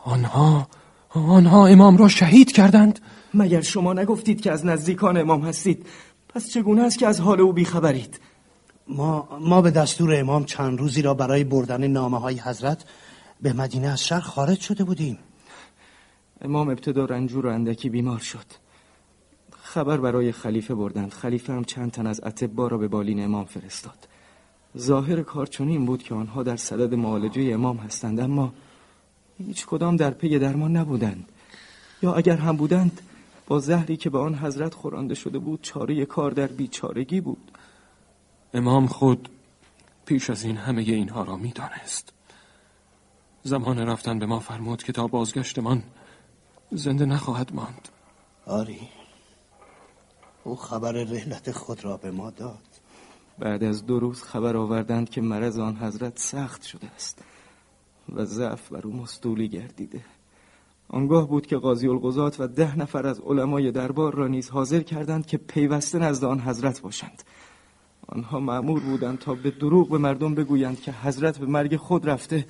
آنها 0.05 0.69
آنها 1.11 1.67
امام 1.67 1.97
را 1.97 2.09
شهید 2.09 2.53
کردند؟ 2.53 3.01
مگر 3.35 3.61
شما 3.61 3.93
نگفتید 3.93 4.41
که 4.41 4.53
از 4.53 4.67
نزدیکان 4.67 5.17
امام 5.17 5.43
هستید 5.43 5.87
پس 6.29 6.51
چگونه 6.51 6.83
است 6.83 6.99
که 6.99 7.07
از 7.07 7.21
حال 7.21 7.41
او 7.41 7.53
بیخبرید 7.53 8.21
ما, 8.89 9.29
ما 9.41 9.63
به 9.63 9.71
دستور 9.71 10.21
امام 10.21 10.45
چند 10.45 10.79
روزی 10.79 11.03
را 11.03 11.15
برای 11.15 11.45
بردن 11.45 11.87
نامه 11.87 12.21
های 12.21 12.39
حضرت 12.39 12.85
به 13.43 13.53
مدینه 13.53 13.89
از 13.89 14.05
شهر 14.05 14.21
خارج 14.21 14.61
شده 14.61 14.85
بودیم 14.85 15.19
امام 16.43 16.69
ابتدا 16.69 17.05
رنجور 17.05 17.47
و 17.47 17.51
اندکی 17.51 17.89
بیمار 17.89 18.19
شد. 18.19 18.45
خبر 19.63 19.97
برای 19.97 20.33
خلیفه 20.33 20.75
بردند. 20.75 21.13
خلیفه 21.13 21.53
هم 21.53 21.65
چند 21.65 21.91
تن 21.91 22.07
از 22.07 22.21
اتبا 22.25 22.69
را 22.69 22.79
به 22.79 22.89
بالین 22.89 23.25
امام 23.25 23.45
فرستاد. 23.45 24.09
ظاهر 24.79 25.23
کار 25.23 25.47
چنین 25.47 25.87
بود 25.87 26.03
که 26.03 26.15
آنها 26.15 26.43
در 26.43 26.57
صدد 26.57 26.95
معالجه 26.95 27.43
امام 27.43 27.77
هستند 27.77 28.21
اما 28.21 28.53
هیچ 29.39 29.67
کدام 29.67 29.97
در 29.97 30.11
پی 30.11 30.39
درمان 30.39 30.77
نبودند. 30.77 31.29
یا 32.03 32.15
اگر 32.15 32.37
هم 32.37 32.57
بودند 32.57 33.01
با 33.47 33.59
زهری 33.59 33.97
که 33.97 34.11
به 34.11 34.19
آن 34.19 34.35
حضرت 34.35 34.75
خورانده 34.75 35.15
شده 35.15 35.39
بود 35.39 35.63
چاره 35.63 36.05
کار 36.05 36.31
در 36.31 36.47
بیچارگی 36.47 37.21
بود. 37.21 37.51
امام 38.55 38.87
خود 38.87 39.29
پیش 40.07 40.31
از 40.31 40.45
این 40.45 40.57
همه 40.57 40.83
اینها 40.83 41.23
را 41.23 41.37
می‌دانست. 41.37 42.13
زمان 43.43 43.79
رفتن 43.79 44.19
به 44.19 44.27
ما 44.27 44.41
فرمود 44.41 44.83
که 44.83 44.93
تا 44.93 45.07
بازگشتمان 45.07 45.83
زنده 46.71 47.05
نخواهد 47.05 47.55
ماند. 47.55 47.89
آری. 48.47 48.81
او 50.45 50.57
خبر 50.57 50.93
رحلت 50.93 51.53
خود 51.53 51.85
را 51.85 51.97
به 51.97 52.11
ما 52.11 52.31
داد. 52.31 52.59
بعد 53.39 53.65
از 53.65 53.87
دو 53.87 54.01
روز 54.01 54.23
خبر 54.23 54.57
آوردند 54.57 55.11
که 55.11 55.21
مرض 55.21 55.59
آن 55.59 55.77
حضرت 55.77 56.19
سخت 56.19 56.63
شده 56.63 56.87
است 56.87 57.23
و 58.13 58.25
ضعف 58.25 58.73
بر 58.73 58.87
او 58.87 58.93
مستولی 58.93 59.49
گردیده. 59.49 60.05
آنگاه 60.89 61.29
بود 61.29 61.47
که 61.47 61.57
قاضی 61.57 61.89
القضات 61.89 62.41
و 62.41 62.47
ده 62.47 62.79
نفر 62.79 63.07
از 63.07 63.21
علمای 63.21 63.73
دربار 63.73 64.15
را 64.15 64.27
نیز 64.27 64.51
حاضر 64.51 64.81
کردند 64.81 65.27
که 65.27 65.37
پیوسته 65.37 65.99
نزد 65.99 66.25
آن 66.25 66.41
حضرت 66.41 66.81
باشند. 66.81 67.23
آنها 68.09 68.41
معمور 68.41 68.81
بودند 68.81 69.19
تا 69.19 69.35
به 69.35 69.51
دروغ 69.51 69.91
به 69.91 69.99
مردم 69.99 70.35
بگویند 70.35 70.81
که 70.81 70.93
حضرت 70.93 71.39
به 71.39 71.47
مرگ 71.47 71.77
خود 71.77 72.09
رفته 72.09 72.47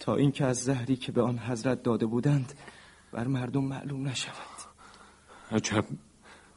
تا 0.00 0.16
اینکه 0.16 0.44
از 0.44 0.56
زهری 0.56 0.96
که 0.96 1.12
به 1.12 1.22
آن 1.22 1.38
حضرت 1.38 1.82
داده 1.82 2.06
بودند 2.06 2.52
بر 3.12 3.26
مردم 3.26 3.64
معلوم 3.64 4.08
نشود. 4.08 4.34
عجب 5.52 5.84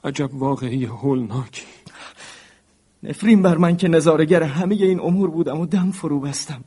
عجب 0.03 0.33
واقعی 0.33 0.85
هولناکی 0.85 1.65
نفرین 3.03 3.41
بر 3.41 3.57
من 3.57 3.77
که 3.77 3.87
نظارگر 3.87 4.43
همه 4.43 4.75
این 4.75 4.99
امور 4.99 5.29
بودم 5.29 5.59
و 5.59 5.65
دم 5.65 5.91
فرو 5.91 6.19
بستم. 6.19 6.63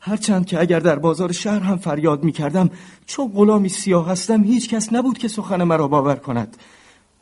هرچند 0.00 0.46
که 0.46 0.60
اگر 0.60 0.80
در 0.80 0.98
بازار 0.98 1.32
شهر 1.32 1.60
هم 1.60 1.76
فریاد 1.76 2.24
می 2.24 2.32
کردم 2.32 2.70
چون 3.06 3.28
غلامی 3.28 3.68
سیاه 3.68 4.08
هستم 4.08 4.44
هیچ 4.44 4.68
کس 4.68 4.92
نبود 4.92 5.18
که 5.18 5.28
سخن 5.28 5.62
مرا 5.62 5.88
باور 5.88 6.16
کند. 6.16 6.56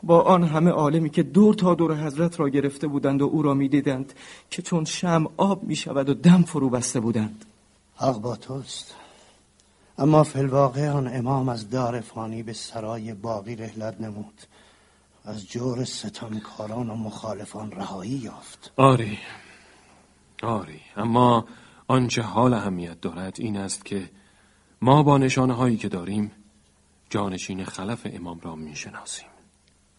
با 0.03 0.21
آن 0.21 0.43
همه 0.43 0.71
عالمی 0.71 1.09
که 1.09 1.23
دور 1.23 1.53
تا 1.53 1.75
دور 1.75 2.05
حضرت 2.05 2.39
را 2.39 2.49
گرفته 2.49 2.87
بودند 2.87 3.21
و 3.21 3.25
او 3.25 3.41
را 3.41 3.53
می 3.53 3.69
دیدند 3.69 4.13
که 4.49 4.61
چون 4.61 4.85
شم 4.85 5.27
آب 5.37 5.63
می 5.63 5.75
شود 5.75 6.09
و 6.09 6.13
دم 6.13 6.41
فرو 6.41 6.69
بسته 6.69 6.99
بودند. 6.99 7.45
حق 7.95 8.17
با 8.21 8.35
توست. 8.35 8.95
اما 9.97 10.23
فلواقع 10.23 10.89
آن 10.89 11.15
امام 11.15 11.49
از 11.49 11.69
دار 11.69 12.01
فانی 12.01 12.43
به 12.43 12.53
سرای 12.53 13.13
باقی 13.13 13.55
رهلت 13.55 14.01
نمود. 14.01 14.41
از 15.25 15.47
جور 15.47 15.83
ستمکاران 15.83 16.89
و 16.89 16.95
مخالفان 16.95 17.71
رهایی 17.71 18.11
یافت. 18.11 18.71
آری. 18.77 19.19
آری. 20.43 20.81
اما 20.97 21.45
آنچه 21.87 22.21
حال 22.21 22.53
اهمیت 22.53 23.01
دارد 23.01 23.35
این 23.39 23.57
است 23.57 23.85
که 23.85 24.09
ما 24.81 25.03
با 25.03 25.17
نشانه 25.17 25.53
هایی 25.53 25.77
که 25.77 25.89
داریم 25.89 26.31
جانشین 27.09 27.65
خلف 27.65 28.07
امام 28.13 28.39
را 28.39 28.55
می‌شناسیم. 28.55 29.27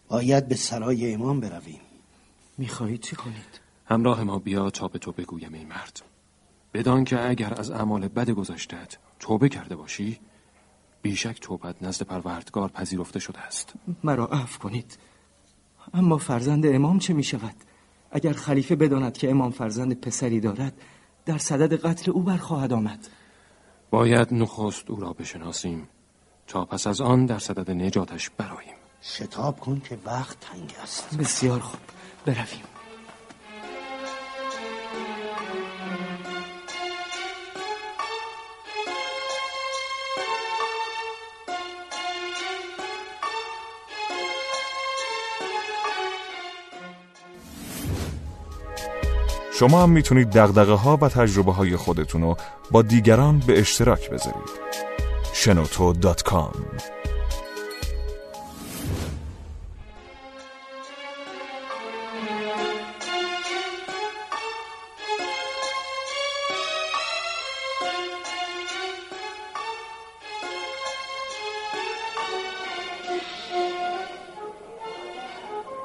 باید 0.07 0.47
به 0.47 0.55
سرای 0.55 1.13
امام 1.13 1.39
برویم. 1.39 1.81
می‌خواهید 2.57 3.01
چی 3.01 3.15
کنید؟ 3.15 3.61
همراه 3.85 4.23
ما 4.23 4.39
بیا 4.39 4.69
تا 4.69 4.87
به 4.87 4.99
تو 4.99 5.11
بگویم 5.11 5.53
ای 5.53 5.65
مرد. 5.65 6.01
بدان 6.73 7.03
که 7.03 7.29
اگر 7.29 7.53
از 7.53 7.71
اعمال 7.71 8.07
بد 8.07 8.29
گذشتت 8.29 8.97
توبه 9.19 9.49
کرده 9.49 9.75
باشی 9.75 10.19
بیشک 11.01 11.39
توبت 11.41 11.83
نزد 11.83 12.01
پروردگار 12.03 12.69
پذیرفته 12.69 13.19
شده 13.19 13.39
است. 13.39 13.73
مرا 14.03 14.25
عفو 14.25 14.59
کنید. 14.59 14.97
اما 15.93 16.17
فرزند 16.17 16.65
امام 16.65 16.99
چه 16.99 17.13
می 17.13 17.23
شود؟ 17.23 17.55
اگر 18.11 18.33
خلیفه 18.33 18.75
بداند 18.75 19.17
که 19.17 19.29
امام 19.29 19.51
فرزند 19.51 20.01
پسری 20.01 20.39
دارد 20.39 20.73
در 21.25 21.37
صدد 21.37 21.73
قتل 21.73 22.11
او 22.11 22.23
برخواهد 22.23 22.73
آمد. 22.73 23.07
باید 23.89 24.33
نخست 24.33 24.89
او 24.89 24.99
را 24.99 25.13
بشناسیم. 25.13 25.87
تا 26.47 26.65
پس 26.65 26.87
از 26.87 27.01
آن 27.01 27.25
در 27.25 27.39
صدد 27.39 27.71
نجاتش 27.71 28.29
براییم 28.29 28.75
شتاب 29.01 29.59
کن 29.59 29.81
که 29.89 29.97
وقت 30.05 30.39
تنگ 30.39 30.73
است. 30.83 31.17
بسیار 31.17 31.59
خوب. 31.59 31.79
برویم. 32.25 32.76
شما 49.59 49.83
هم 49.83 49.89
می‌تونید 49.89 50.29
دقدقه 50.29 50.73
ها 50.73 50.97
و 51.01 51.09
تجربه 51.09 51.53
های 51.53 51.75
خودتون 51.75 52.21
رو 52.21 52.37
با 52.71 52.81
دیگران 52.81 53.39
به 53.47 53.59
اشتراک 53.59 54.09
بذارید. 54.09 54.49
شنوتو.com 55.33 56.57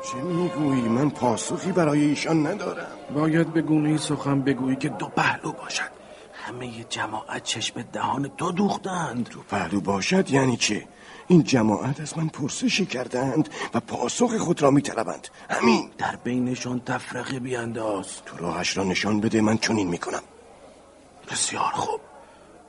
چه 0.02 0.16
می‌گویی؟ 0.16 0.82
من 0.82 1.10
پاسخی 1.10 1.72
برای 1.72 2.04
ایشان 2.04 2.46
ندارم. 2.46 2.91
باید 3.14 3.52
به 3.52 3.62
گونه 3.62 3.96
سخن 3.98 4.42
بگویی 4.42 4.76
که 4.76 4.88
دو 4.88 5.06
پهلو 5.06 5.52
باشد. 5.52 5.92
همه 6.32 6.84
جماعت 6.88 7.42
چشم 7.44 7.82
دهان 7.82 8.30
تو 8.36 8.52
دوختند. 8.52 9.28
تو 9.28 9.40
پهلو 9.40 9.80
باشد 9.80 10.30
یعنی 10.30 10.56
چه؟ 10.56 10.88
این 11.28 11.42
جماعت 11.42 12.00
از 12.00 12.18
من 12.18 12.28
پرسشی 12.28 12.86
کردند 12.86 13.48
و 13.74 13.80
پاسخ 13.80 14.36
خود 14.36 14.62
را 14.62 14.70
میطلبند. 14.70 15.28
همین. 15.50 15.90
در 15.98 16.16
بینشان 16.24 16.80
تفرقه 16.80 17.38
بیانداز. 17.40 18.06
تو 18.26 18.36
راهش 18.36 18.76
را 18.76 18.84
نشان 18.84 19.20
بده 19.20 19.40
من 19.40 19.58
چنین 19.58 19.88
می‌کنم. 19.88 20.22
بسیار 21.30 21.72
خوب. 21.74 22.00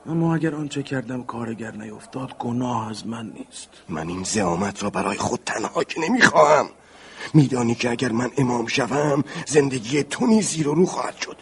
اما 0.06 0.34
اگر 0.34 0.54
آنچه 0.54 0.82
کردم 0.82 1.22
کارگر 1.22 1.70
نیفتاد 1.70 2.38
گناه 2.38 2.90
از 2.90 3.06
من 3.06 3.26
نیست. 3.38 3.68
من 3.88 4.08
این 4.08 4.22
زعامت 4.22 4.82
را 4.82 4.90
برای 4.90 5.16
خود 5.16 5.40
تنها 5.46 5.84
که 5.84 6.00
نمی‌خواهم. 6.00 6.66
میدانی 7.34 7.74
که 7.74 7.90
اگر 7.90 8.12
من 8.12 8.30
امام 8.38 8.66
شوم 8.66 9.24
زندگی 9.46 10.02
تو 10.02 10.26
نیز 10.26 10.48
زیر 10.48 10.68
و 10.68 10.74
رو 10.74 10.86
خواهد 10.86 11.16
شد. 11.20 11.36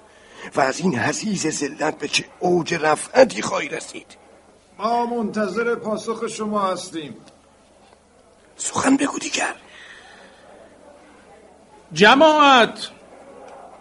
و 0.56 0.60
از 0.60 0.80
این 0.80 0.98
حسیز 0.98 1.46
ذلت 1.46 1.98
به 1.98 2.08
چه 2.08 2.24
اوج 2.38 2.74
رفعتی 2.74 3.42
خواهی 3.42 3.68
رسید؟ 3.68 4.06
ما 4.78 5.06
منتظر 5.06 5.74
پاسخ 5.74 6.26
شما 6.26 6.60
هستیم. 6.60 7.16
سخن 8.56 8.96
بگو 8.96 9.18
دیگر. 9.18 9.54
جماعت 11.92 12.90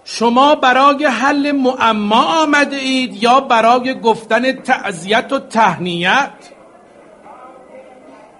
شما 0.04 0.56
برای 0.56 1.06
حل 1.06 1.52
معما 1.52 2.44
آمده 2.44 2.76
اید 2.76 3.24
یا 3.24 3.40
برای 3.40 4.00
گفتن 4.00 4.52
تعذیت 4.52 5.34
و 5.34 5.40
تهنیت؟ 5.40 6.34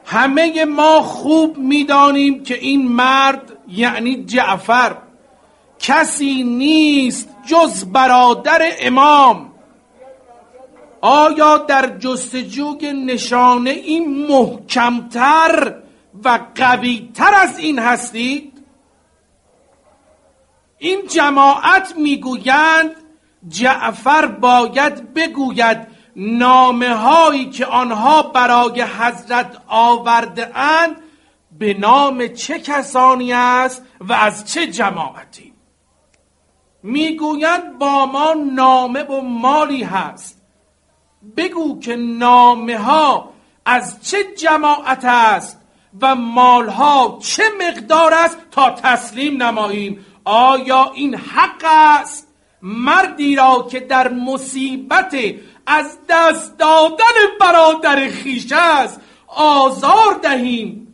همه 0.06 0.66
ما 0.66 1.02
خوب 1.02 1.58
می‌دانیم 1.58 2.44
که 2.44 2.56
این 2.56 2.88
مرد 2.88 3.58
یعنی 3.68 4.24
جعفر 4.24 4.96
کسی 5.80 6.44
نیست 6.44 7.30
جز 7.48 7.86
برادر 7.86 8.62
امام 8.80 9.52
آیا 11.02 11.58
در 11.58 11.98
جستجوی 11.98 12.94
نشانه 12.94 13.70
این 13.70 14.28
محکمتر 14.28 15.76
و 16.24 16.40
قویتر 16.56 17.34
از 17.34 17.60
این 17.60 17.80
هستید؟ 17.80 18.64
این 20.78 21.08
جماعت 21.08 21.94
می‌گویند 21.98 22.96
جعفر 23.48 24.26
باید 24.28 25.14
بگوید 25.14 25.88
نامه 26.16 26.96
هایی 26.96 27.50
که 27.50 27.66
آنها 27.66 28.22
برای 28.22 28.82
حضرت 28.82 29.62
آورده 29.68 30.58
اند 30.58 30.96
به 31.60 31.74
نام 31.74 32.28
چه 32.28 32.60
کسانی 32.60 33.34
است 33.34 33.86
و 34.00 34.14
از 34.14 34.52
چه 34.52 34.68
جماعتی؟ 34.68 35.54
می‌گویند 36.84 37.78
با 37.80 38.06
ما 38.06 38.34
نامه 38.34 39.04
و 39.04 39.22
مالی 39.22 39.84
هست. 39.84 40.42
بگو 41.38 41.80
که 41.80 41.96
نامه 41.96 42.78
ها 42.78 43.30
از 43.66 44.10
چه 44.10 44.18
جماعت 44.38 45.06
است 45.06 45.62
و 46.02 46.16
مالها 46.16 47.20
چه 47.22 47.44
مقدار 47.68 48.14
است 48.14 48.38
تا 48.52 48.70
تسلیم 48.72 49.44
نماییم. 49.44 50.06
آیا 50.26 50.92
این 50.96 51.16
حق 51.16 51.66
است؟ 51.66 52.28
مردی 52.62 53.36
را 53.36 53.68
که 53.72 53.80
در 53.80 54.14
مصیبت 54.14 55.16
از 55.66 55.98
دست 56.10 56.58
دادن 56.58 57.38
برادر 57.40 58.10
خیش 58.10 58.48
است 58.52 59.02
آزار 59.28 60.20
دهیم. 60.22 60.88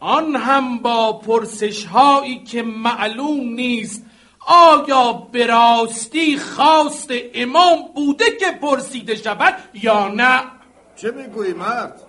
آن 0.00 0.36
هم 0.36 0.78
با 0.78 1.12
پرسش 1.12 1.84
هایی 1.84 2.44
که 2.44 2.62
معلوم 2.62 3.40
نیست 3.40 4.04
آیا 4.46 5.12
به 5.12 5.46
خواست 6.38 7.08
امام 7.34 7.78
بوده 7.94 8.24
که 8.40 8.52
پرسیده 8.62 9.14
شود 9.14 9.54
یا 9.74 10.08
نه؟ 10.08 10.42
چه 10.96 11.10
می‌گویی 11.10 11.52
مرد؟ 11.52 12.00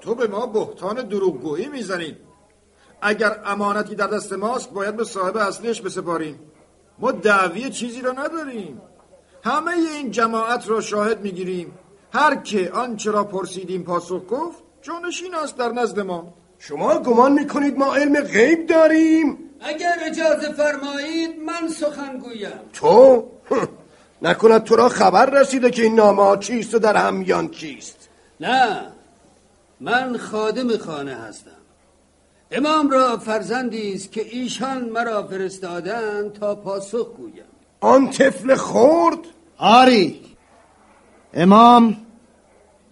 تو 0.00 0.14
به 0.14 0.26
ما 0.26 0.46
بهتان 0.46 0.96
دروغگویی 0.96 1.68
می‌زنی 1.68 2.16
اگر 3.02 3.40
امانتی 3.44 3.94
در 3.94 4.06
دست 4.06 4.32
ماست 4.32 4.72
باید 4.72 4.96
به 4.96 5.04
صاحب 5.04 5.36
اصلیش 5.36 5.80
بسپاریم. 5.80 6.40
ما 6.98 7.12
دعوی 7.12 7.70
چیزی 7.70 8.00
را 8.00 8.12
نداریم. 8.12 8.80
همه 9.46 9.72
این 9.72 10.10
جماعت 10.10 10.68
را 10.68 10.80
شاهد 10.80 11.20
می‌گیریم. 11.20 11.72
هر 12.12 12.34
که 12.34 12.70
آنچه 12.70 13.10
را 13.10 13.24
پرسیدیم 13.24 13.82
پاسخ 13.82 14.20
گفت 14.30 14.58
جانشین 14.82 15.34
است 15.34 15.56
در 15.56 15.72
نزد 15.72 16.00
ما. 16.00 16.34
شما 16.58 16.98
گمان 16.98 17.32
می‌کنید 17.32 17.78
ما 17.78 17.94
علم 17.94 18.20
غیب 18.20 18.66
داریم؟ 18.66 19.38
اگر 19.60 19.96
اجازه 20.06 20.52
فرمایید 20.52 21.30
من 21.40 21.68
سخن 21.68 22.18
گویم. 22.18 22.60
تو؟ 22.72 23.24
نکند 24.22 24.64
تو 24.64 24.76
را 24.76 24.88
خبر 24.88 25.26
رسیده 25.26 25.70
که 25.70 25.82
این 25.82 25.94
نامه 25.94 26.22
ها 26.22 26.36
چیست 26.36 26.74
و 26.74 26.78
در 26.78 26.96
همیان 26.96 27.48
کیست 27.48 28.08
نه 28.40 28.82
من 29.80 30.16
خادم 30.16 30.76
خانه 30.76 31.14
هستم. 31.14 31.50
امام 32.50 32.90
را 32.90 33.16
فرزندی 33.16 33.94
است 33.94 34.12
که 34.12 34.26
ایشان 34.30 34.88
مرا 34.88 35.26
فرستادن 35.26 36.30
تا 36.30 36.54
پاسخ 36.54 37.06
گویم. 37.16 37.44
آن 37.80 38.10
طفل 38.10 38.54
خورد 38.54 39.18
آری. 39.58 40.20
امام 41.34 41.96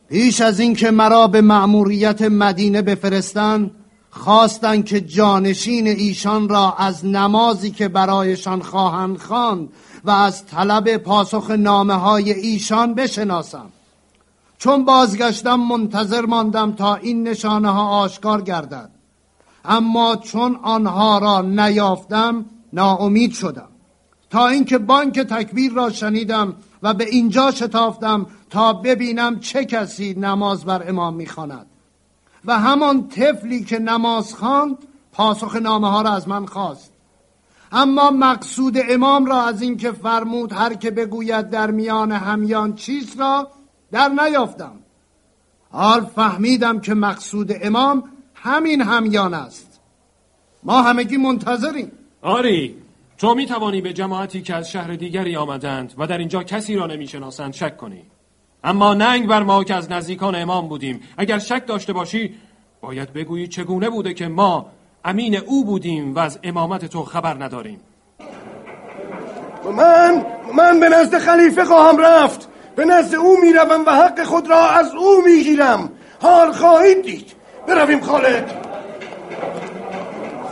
پیش 0.08 0.40
از 0.40 0.60
اینکه 0.60 0.90
مرا 0.90 1.26
به 1.26 1.40
مأموریت 1.40 2.22
مدینه 2.22 2.82
بفرستند 2.82 3.70
خواستند 4.10 4.84
که 4.84 5.00
جانشین 5.00 5.86
ایشان 5.86 6.48
را 6.48 6.74
از 6.78 7.06
نمازی 7.06 7.70
که 7.70 7.88
برایشان 7.88 8.62
خواهند 8.62 9.18
خواند 9.18 9.68
و 10.04 10.10
از 10.10 10.46
طلب 10.46 10.96
پاسخ 10.96 11.50
نامه 11.50 11.94
های 11.94 12.32
ایشان 12.32 12.94
بشناسم. 12.94 13.66
چون 14.58 14.84
بازگشتم 14.84 15.60
منتظر 15.60 16.20
ماندم 16.26 16.72
تا 16.72 16.94
این 16.94 17.28
نشانه 17.28 17.70
ها 17.70 17.88
آشکار 17.88 18.42
گردد. 18.42 18.90
اما 19.64 20.16
چون 20.16 20.58
آنها 20.62 21.18
را 21.18 21.40
نیافتم 21.40 22.44
ناامید 22.72 23.32
شدم. 23.32 23.68
تا 24.34 24.48
اینکه 24.48 24.78
بانک 24.78 25.20
تکبیر 25.20 25.72
را 25.72 25.90
شنیدم 25.90 26.54
و 26.82 26.94
به 26.94 27.04
اینجا 27.04 27.50
شتافتم 27.50 28.26
تا 28.50 28.72
ببینم 28.72 29.40
چه 29.40 29.64
کسی 29.64 30.14
نماز 30.14 30.64
بر 30.64 30.88
امام 30.88 31.14
می‌خواند. 31.14 31.66
و 32.44 32.58
همان 32.58 33.08
طفلی 33.08 33.64
که 33.64 33.78
نماز 33.78 34.34
خواند 34.34 34.78
پاسخ 35.12 35.56
نامه 35.56 35.90
ها 35.90 36.02
را 36.02 36.10
از 36.10 36.28
من 36.28 36.46
خواست. 36.46 36.92
اما 37.72 38.10
مقصود 38.10 38.78
امام 38.88 39.26
را 39.26 39.42
از 39.42 39.62
اینکه 39.62 39.92
فرمود 39.92 40.52
هر 40.52 40.74
که 40.74 40.90
بگوید 40.90 41.50
در 41.50 41.70
میان 41.70 42.12
همیان 42.12 42.74
چیز 42.74 43.16
را 43.20 43.48
در 43.92 44.08
نیافتم. 44.08 44.74
حال 45.70 46.04
فهمیدم 46.04 46.80
که 46.80 46.94
مقصود 46.94 47.52
امام 47.62 48.04
همین 48.34 48.82
همیان 48.82 49.34
است. 49.34 49.80
ما 50.62 50.82
همگی 50.82 51.16
منتظریم. 51.16 51.92
آری 52.22 52.83
تو 53.18 53.34
می 53.34 53.46
توانی 53.46 53.80
به 53.80 53.92
جماعتی 53.92 54.42
که 54.42 54.54
از 54.54 54.70
شهر 54.70 54.94
دیگری 54.94 55.36
آمدند 55.36 55.94
و 55.98 56.06
در 56.06 56.18
اینجا 56.18 56.42
کسی 56.42 56.76
را 56.76 56.86
نمی‌شناسند 56.86 57.52
شک 57.52 57.76
کنی. 57.76 58.02
اما 58.64 58.94
ننگ 58.94 59.26
بر 59.26 59.42
ما 59.42 59.64
که 59.64 59.74
از 59.74 59.92
نزدیکان 59.92 60.34
امام 60.34 60.68
بودیم. 60.68 61.00
اگر 61.16 61.38
شک 61.38 61.66
داشته 61.66 61.92
باشی 61.92 62.34
باید 62.80 63.12
بگویی 63.12 63.48
چگونه 63.48 63.90
بوده 63.90 64.14
که 64.14 64.28
ما 64.28 64.66
امین 65.04 65.36
او 65.36 65.64
بودیم 65.64 66.14
و 66.14 66.18
از 66.18 66.38
امامت 66.42 66.84
تو 66.84 67.02
خبر 67.02 67.44
نداریم. 67.44 67.80
من 69.76 70.26
من 70.56 70.80
به 70.80 70.88
نزد 70.88 71.18
خلیفه 71.18 71.64
خواهم 71.64 71.98
رفت. 71.98 72.48
به 72.76 72.84
نزد 72.84 73.14
او 73.14 73.40
می‌روم 73.40 73.84
و 73.86 73.90
حق 73.90 74.24
خود 74.24 74.50
را 74.50 74.70
از 74.70 74.94
او 74.94 75.22
می‌گیرم. 75.24 75.90
حال 76.22 76.52
خواهید 76.52 77.02
دید. 77.02 77.32
برویم 77.68 78.00
خالد 78.00 78.66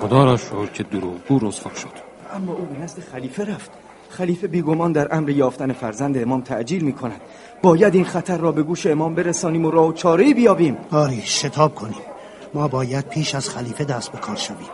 خدا 0.00 0.24
را 0.24 0.36
شکر 0.36 0.66
که 0.66 0.82
دروغگو 0.82 1.38
رسوا 1.38 1.74
شد. 1.74 2.11
اما 2.34 2.52
او 2.52 2.64
به 2.64 2.78
نزد 2.78 3.00
خلیفه 3.00 3.44
رفت. 3.44 3.70
خلیفه 4.08 4.46
بیگمان 4.46 4.92
در 4.92 5.14
امر 5.16 5.30
یافتن 5.30 5.72
فرزند 5.72 6.18
امام 6.18 6.40
تعجیل 6.40 6.84
می 6.84 6.92
کند 6.92 7.20
باید 7.62 7.94
این 7.94 8.04
خطر 8.04 8.38
را 8.38 8.52
به 8.52 8.62
گوش 8.62 8.86
امام 8.86 9.14
برسانیم 9.14 9.64
و 9.64 9.70
راه 9.70 9.88
و 9.88 9.92
چاره 9.92 10.34
بیابیم. 10.34 10.76
آری 10.90 11.22
شتاب 11.22 11.74
کنیم. 11.74 12.02
ما 12.54 12.68
باید 12.68 13.08
پیش 13.08 13.34
از 13.34 13.48
خلیفه 13.48 13.84
دست 13.84 14.12
به 14.12 14.18
کار 14.18 14.36
شویم. 14.36 14.68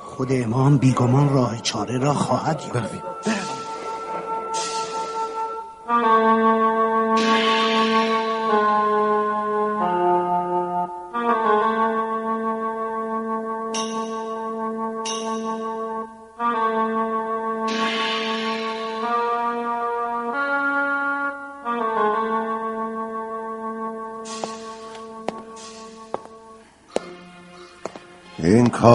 خود 0.00 0.28
امام 0.30 0.78
بیگمان 0.78 1.34
راه 1.34 1.60
چاره 1.62 1.98
را 1.98 2.14
خواهد 2.14 2.62
یافت. 2.74 3.53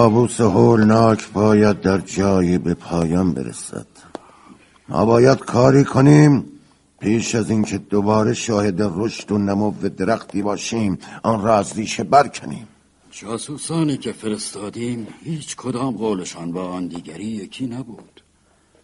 کابوس 0.00 0.40
هولناک 0.40 1.32
باید 1.32 1.80
در 1.80 1.98
جایی 1.98 2.58
به 2.58 2.74
پایان 2.74 3.32
برسد. 3.34 3.86
ما 4.88 5.04
باید 5.04 5.38
کاری 5.38 5.84
کنیم 5.84 6.44
پیش 7.00 7.34
از 7.34 7.50
اینکه 7.50 7.78
دوباره 7.78 8.34
شاهد 8.34 8.76
رشد 8.80 9.32
و 9.32 9.38
نمو 9.38 9.72
درختی 9.88 10.42
باشیم 10.42 10.98
آن 11.22 11.42
را 11.42 11.58
از 11.58 11.78
ریشه 11.78 12.04
برکنیم. 12.04 12.68
جاسوسانی 13.10 13.96
که 13.96 14.12
فرستادیم 14.12 15.06
هیچ 15.24 15.56
کدام 15.56 15.96
قولشان 15.96 16.52
با 16.52 16.64
آن 16.68 16.86
دیگری 16.86 17.24
یکی 17.24 17.66
نبود. 17.66 18.22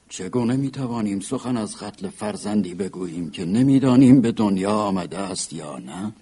چگونه 0.09 0.57
می 0.57 0.71
توانیم 0.71 1.21
سخن 1.21 1.57
از 1.57 1.77
قتل 1.77 2.09
فرزندی 2.09 2.75
بگوییم 2.75 3.31
که 3.31 3.45
نمی‌دانیم 3.45 4.21
به 4.21 4.33
دنیا 4.33 4.73
آمده 4.73 5.19
است 5.19 5.53
یا 5.53 5.79
نه؟ 5.79 6.13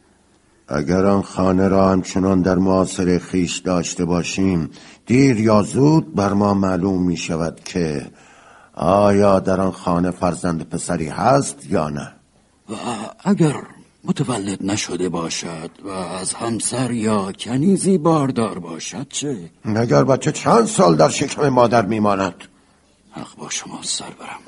اگر 0.68 1.07
آن 1.07 1.22
خانه 1.22 1.68
را 1.68 1.90
همچنان 1.90 2.42
در 2.42 2.55
معاصر 2.55 3.18
خیش 3.18 3.59
داشته 3.59 4.05
باشیم 4.05 4.70
دیر 5.07 5.40
یا 5.40 5.62
زود 5.62 6.14
بر 6.14 6.33
ما 6.33 6.55
معلوم 6.55 7.03
می 7.03 7.16
شود 7.16 7.61
که 7.64 8.07
آیا 8.74 9.40
در 9.40 9.61
آن 9.61 9.70
خانه 9.70 10.11
فرزند 10.11 10.68
پسری 10.68 11.09
هست 11.09 11.66
یا 11.66 11.88
نه. 11.88 12.12
و 12.68 12.74
اگر 13.24 13.55
متولد 14.05 14.59
نشده 14.62 15.09
باشد 15.09 15.70
و 15.85 15.88
از 15.88 16.35
همسر 16.35 16.90
یا 16.90 17.33
کنیزی 17.33 17.98
باردار 17.98 18.59
باشد 18.59 19.07
چه؟ 19.09 19.50
اگر 19.64 20.05
بچه 20.05 20.33
چند 20.33 20.66
سال 20.66 20.96
در 20.96 21.09
شکم 21.09 21.48
مادر 21.48 21.87
میماند؟ 21.87 22.35
حق 23.11 23.37
با 23.38 23.50
شما 23.50 23.79
سربرم 23.83 24.40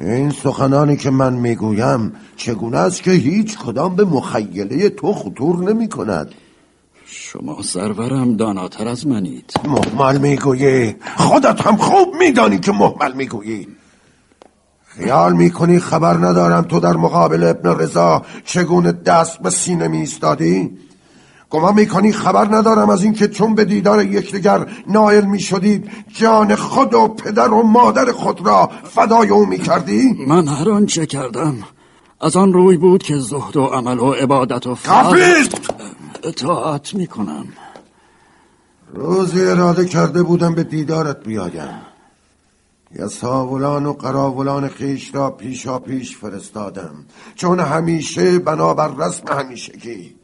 این 0.00 0.30
سخنانی 0.30 0.96
که 0.96 1.10
من 1.10 1.32
می‌گویم 1.32 2.12
چگونه 2.36 2.78
است 2.78 3.02
که 3.02 3.10
هیچ 3.10 3.58
کدام 3.58 3.96
به 3.96 4.04
مخیله 4.04 4.88
تو 4.88 5.12
خطور 5.12 5.72
نمی 5.72 5.88
کند 5.88 6.34
شما 7.06 7.62
سرورم 7.62 8.36
داناتر 8.36 8.88
از 8.88 9.06
منید. 9.06 9.52
محمل 9.64 10.18
می‌گویی؟ 10.18 10.96
خودت 11.16 11.66
هم 11.66 11.76
خوب 11.76 12.14
میدانی 12.18 12.58
که 12.58 12.72
محمل 12.72 13.12
می‌گویی. 13.12 13.68
خیال 14.86 15.32
می‌کنی 15.32 15.78
خبر 15.78 16.14
ندارم 16.14 16.62
تو 16.62 16.80
در 16.80 16.96
مقابل 16.96 17.44
ابن 17.44 17.78
رضا 17.78 18.22
چگونه 18.44 18.92
دست 18.92 19.38
به 19.38 19.50
سینه 19.50 19.88
میستادی؟ 19.88 20.70
گمان 21.50 21.74
می‌کنی 21.74 22.12
خبر 22.12 22.56
ندارم 22.56 22.90
از 22.90 23.02
اینکه 23.02 23.28
چون 23.28 23.54
به 23.54 23.64
دیدار 23.64 24.04
یکدیگر 24.04 24.66
نائل 24.86 25.24
می‌شدید 25.24 25.90
جان 26.08 26.54
خود 26.54 26.94
و 26.94 27.08
پدر 27.08 27.52
و 27.52 27.62
مادر 27.62 28.12
خود 28.12 28.46
را 28.46 28.70
فدای 28.84 29.28
او 29.28 29.46
می‌کردی؟ 29.46 30.24
من 30.26 30.48
هر 30.48 30.70
آنچه 30.70 31.06
کردم 31.06 31.54
از 32.20 32.36
آن 32.36 32.52
روی 32.52 32.76
بود 32.76 33.02
که 33.02 33.18
زهد 33.18 33.56
و 33.56 33.64
عمل 33.64 33.98
و 33.98 34.12
عبادت 34.12 34.66
و 34.66 34.74
کافیست! 34.74 35.56
اطاعت 36.24 36.94
می‌کنم. 36.94 37.46
روزی 38.94 39.40
اراده 39.40 39.84
کرده 39.84 40.22
بودم 40.22 40.54
به 40.54 40.64
دیدارت 40.64 41.24
بیایم. 41.24 41.80
یساولان 42.94 43.86
و 43.86 43.92
قراولان 43.92 44.68
خیش 44.68 45.14
را 45.14 45.30
پیشا 45.30 45.78
پیش 45.78 46.16
فرستادم. 46.16 46.94
چون 47.34 47.60
همیشه 47.60 48.38
بنابر 48.38 48.88
رسم 48.98 49.32
همیشگی. 49.38 50.19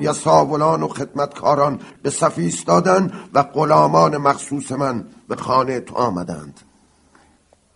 یساولان 0.00 0.82
و 0.82 0.88
خدمتکاران 0.88 1.80
به 2.02 2.10
صف 2.10 2.38
ایستادند 2.38 3.12
و 3.34 3.42
غلامان 3.42 4.16
مخصوص 4.16 4.72
من 4.72 5.04
به 5.28 5.36
خانه 5.36 5.80
تو 5.80 5.94
آمدند. 5.94 6.60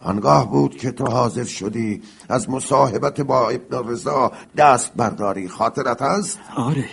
آنگاه 0.01 0.51
بود 0.51 0.77
که 0.77 0.91
تو 0.91 1.07
حاضر 1.07 1.45
شدی 1.45 2.03
از 2.29 2.51
مصاحبت 2.51 3.21
با 3.21 3.51
ابن 3.51 3.89
رضا 3.89 4.33
دست 4.57 4.93
برداری. 4.97 5.49
خاطرت 5.49 6.03
است؟ 6.03 6.39
آره. 6.57 6.89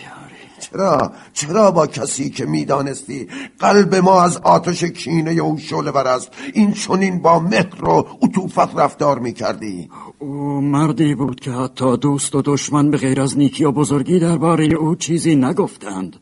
چرا؟ 0.59 1.11
چرا 1.33 1.71
با 1.71 1.87
کسی 1.87 2.29
که 2.29 2.45
می‌دانستی 2.45 3.27
قلب 3.59 3.95
ما 3.95 4.21
از 4.21 4.37
آتش 4.37 4.83
کینه 4.83 5.31
او 5.31 5.57
شعله 5.57 5.97
است؟ 5.97 6.31
این 6.53 6.73
چونین 6.73 7.21
با 7.21 7.39
مهر 7.39 7.85
و 7.85 8.07
عطوفت 8.21 8.75
رفتار 8.75 9.19
می‌کردی. 9.19 9.89
او 10.19 10.61
مردی 10.61 11.15
بود 11.15 11.39
که 11.39 11.51
حتی 11.51 11.97
دوست 11.97 12.35
و 12.35 12.41
دشمن 12.45 12.91
به 12.91 12.97
غیر 12.97 13.21
از 13.21 13.37
نیکی 13.37 13.63
و 13.63 13.71
بزرگی 13.71 14.19
درباره 14.19 14.65
او 14.65 14.95
چیزی 14.95 15.35
نگفتند. 15.35 16.15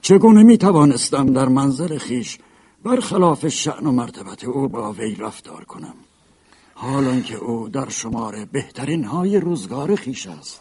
چگونه 0.00 0.42
می‌توانستم 0.42 1.32
در 1.32 1.48
منظر 1.48 1.98
خیش 1.98 2.38
برخلاف 2.84 3.48
شعن 3.48 3.86
و 3.86 3.92
مرتبت 3.92 4.44
او 4.44 4.68
با 4.68 4.92
وی 4.92 5.14
رفتار 5.14 5.64
کنم؟ 5.64 5.94
حالان 6.74 7.22
که 7.22 7.36
او 7.36 7.68
در 7.68 7.88
شمار 7.88 8.44
بهترین 8.52 9.04
های 9.04 9.40
روزگار 9.40 9.94
خیش 9.96 10.26
است. 10.26 10.60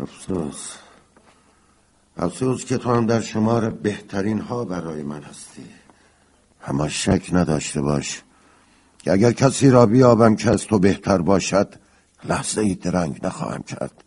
افسوس. 0.00 0.72
افسوس 2.16 2.64
که 2.64 2.78
تو 2.78 2.94
هم 2.94 3.06
در 3.06 3.20
شمار 3.20 3.70
بهترین 3.70 4.40
ها 4.40 4.64
برای 4.64 5.02
من 5.02 5.22
هستی. 5.22 5.66
اما 6.66 6.88
شک 6.88 7.28
نداشته 7.32 7.80
باش 7.80 8.22
که 8.98 9.12
اگر 9.12 9.32
کسی 9.32 9.70
را 9.70 9.86
بیابم 9.86 10.36
که 10.36 10.50
از 10.50 10.66
تو 10.66 10.78
بهتر 10.78 11.18
باشد 11.18 11.74
لحظه 12.24 12.60
ای 12.60 12.74
درنگ 12.74 13.20
نخواهم 13.26 13.62
کرد 13.62 14.04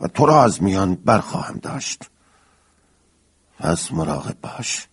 و 0.00 0.08
تو 0.08 0.26
را 0.26 0.44
از 0.44 0.62
میان 0.62 0.94
برخواهم 0.94 1.58
داشت. 1.58 2.10
پس 3.58 3.92
مراقب 3.92 4.36
باش. 4.42 4.88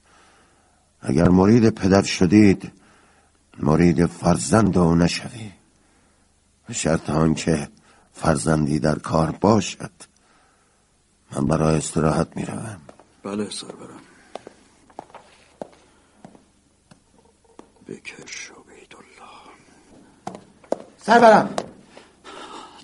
اگر 1.02 1.30
مرید 1.30 1.70
پدر 1.70 2.04
شدید 2.04 2.72
مرید 3.60 4.06
فرزند 4.06 4.78
او 4.78 4.96
نشوی. 4.96 5.52
شرط 6.72 7.10
آنکه 7.10 7.70
فرزندی 8.14 8.80
در 8.80 9.00
کار 9.00 9.32
باشد. 9.32 9.92
من 11.36 11.46
برای 11.46 11.78
استراحت 11.78 12.28
می 12.36 12.46
روم 12.46 12.82
بله 13.24 13.50
سربرم 13.50 14.02
بکر 17.88 18.26
شو 18.26 18.54
الله. 18.54 19.54
سربرم 20.98 21.50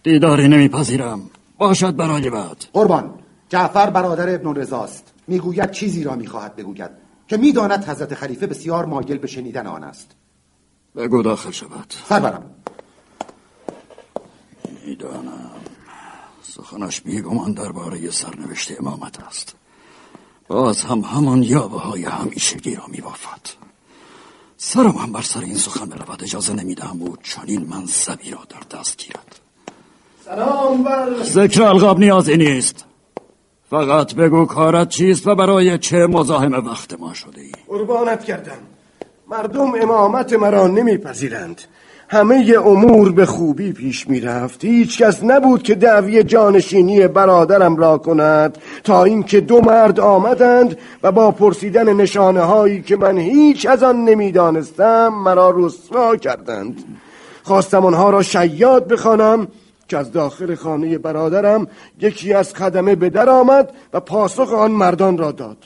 دیداری 0.03 0.47
نمیپذیرم. 0.47 1.29
باشد 1.57 1.95
برای 1.95 2.29
بعد. 2.29 2.65
قربان. 2.73 3.19
جعفر 3.49 3.89
برادر 3.89 4.35
ابن 4.35 4.55
رضاست 4.55 5.13
می‌گوید 5.27 5.71
چیزی 5.71 6.03
را 6.03 6.15
می‌خواهد 6.15 6.55
بگوید 6.55 6.91
که 7.27 7.37
می‌داند 7.37 7.85
حضرت 7.85 8.15
خلیفه 8.15 8.47
بسیار 8.47 8.85
مایل 8.85 9.17
به 9.17 9.27
شنیدن 9.27 9.67
آن 9.67 9.83
است. 9.83 10.11
بگو 10.95 11.21
داخل 11.21 11.51
شود. 11.51 11.93
سربرم 12.09 12.51
می‌دانم. 14.85 15.58
سخنش 16.49 17.01
بیگمان 17.01 17.51
درباره 17.51 18.11
سرنوشت 18.11 18.79
امامت 18.79 19.19
است. 19.19 19.55
باز 20.47 20.83
هم 20.83 20.99
همان 20.99 21.43
یابه 21.43 21.77
های 21.79 22.03
همیشگی 22.03 22.75
را 22.75 22.83
میبافد. 22.87 23.41
سرم 24.57 24.91
هم 24.91 25.11
بر 25.11 25.21
سر 25.21 25.39
این 25.39 25.57
سخن 25.57 25.85
برود. 25.85 26.23
اجازه 26.23 26.53
نمی‌دهم 26.53 27.01
او 27.01 27.17
چنین 27.23 27.65
منصبی 27.65 28.31
را 28.31 28.39
در 28.49 28.77
دست 28.79 28.97
گیرد. 28.97 29.39
سلام 30.25 30.83
بر 30.83 31.23
ذکر 31.23 31.63
القاب 31.63 31.99
نیازی 31.99 32.37
نیست. 32.37 32.85
فقط 33.69 34.15
بگو 34.15 34.45
کارت 34.45 34.89
چیست 34.89 35.27
و 35.27 35.35
برای 35.35 35.77
چه 35.77 36.07
مزاحم 36.07 36.53
وقت 36.53 36.99
ما 36.99 37.13
شده 37.13 37.41
ای؟ 37.41 37.51
قربانت 37.67 38.23
کردم 38.23 38.59
مردم 39.27 39.71
امامت 39.81 40.33
مرا 40.33 40.67
نمیپذیرند. 40.67 41.61
همه 42.11 42.55
امور 42.65 43.11
به 43.11 43.25
خوبی 43.25 43.73
پیش 43.73 44.07
می 44.07 44.19
رفت 44.19 44.65
هیچ 44.65 45.01
کس 45.01 45.23
نبود 45.23 45.63
که 45.63 45.75
دعوی 45.75 46.23
جانشینی 46.23 47.07
برادرم 47.07 47.75
را 47.75 47.97
کند 47.97 48.57
تا 48.83 49.03
اینکه 49.03 49.41
دو 49.41 49.61
مرد 49.61 49.99
آمدند 49.99 50.77
و 51.03 51.11
با 51.11 51.31
پرسیدن 51.31 51.93
نشانه 51.93 52.41
هایی 52.41 52.81
که 52.81 52.97
من 52.97 53.17
هیچ 53.17 53.65
از 53.65 53.83
آن 53.83 54.05
نمی‌دانستم 54.05 55.07
مرا 55.07 55.53
رسوا 55.55 56.15
کردند. 56.15 56.83
خواستم 57.43 57.85
آنها 57.85 58.09
را 58.09 58.21
شیاد 58.21 58.87
بخوانم 58.87 59.47
که 59.87 59.97
از 59.97 60.11
داخل 60.11 60.55
خانه 60.55 60.97
برادرم 60.97 61.67
یکی 61.99 62.33
از 62.33 62.53
خدمه 62.53 62.95
به 62.95 63.09
در 63.09 63.29
آمد 63.29 63.73
و 63.93 63.99
پاسخ 63.99 64.53
آن 64.53 64.71
مردان 64.71 65.17
را 65.17 65.31
داد. 65.31 65.57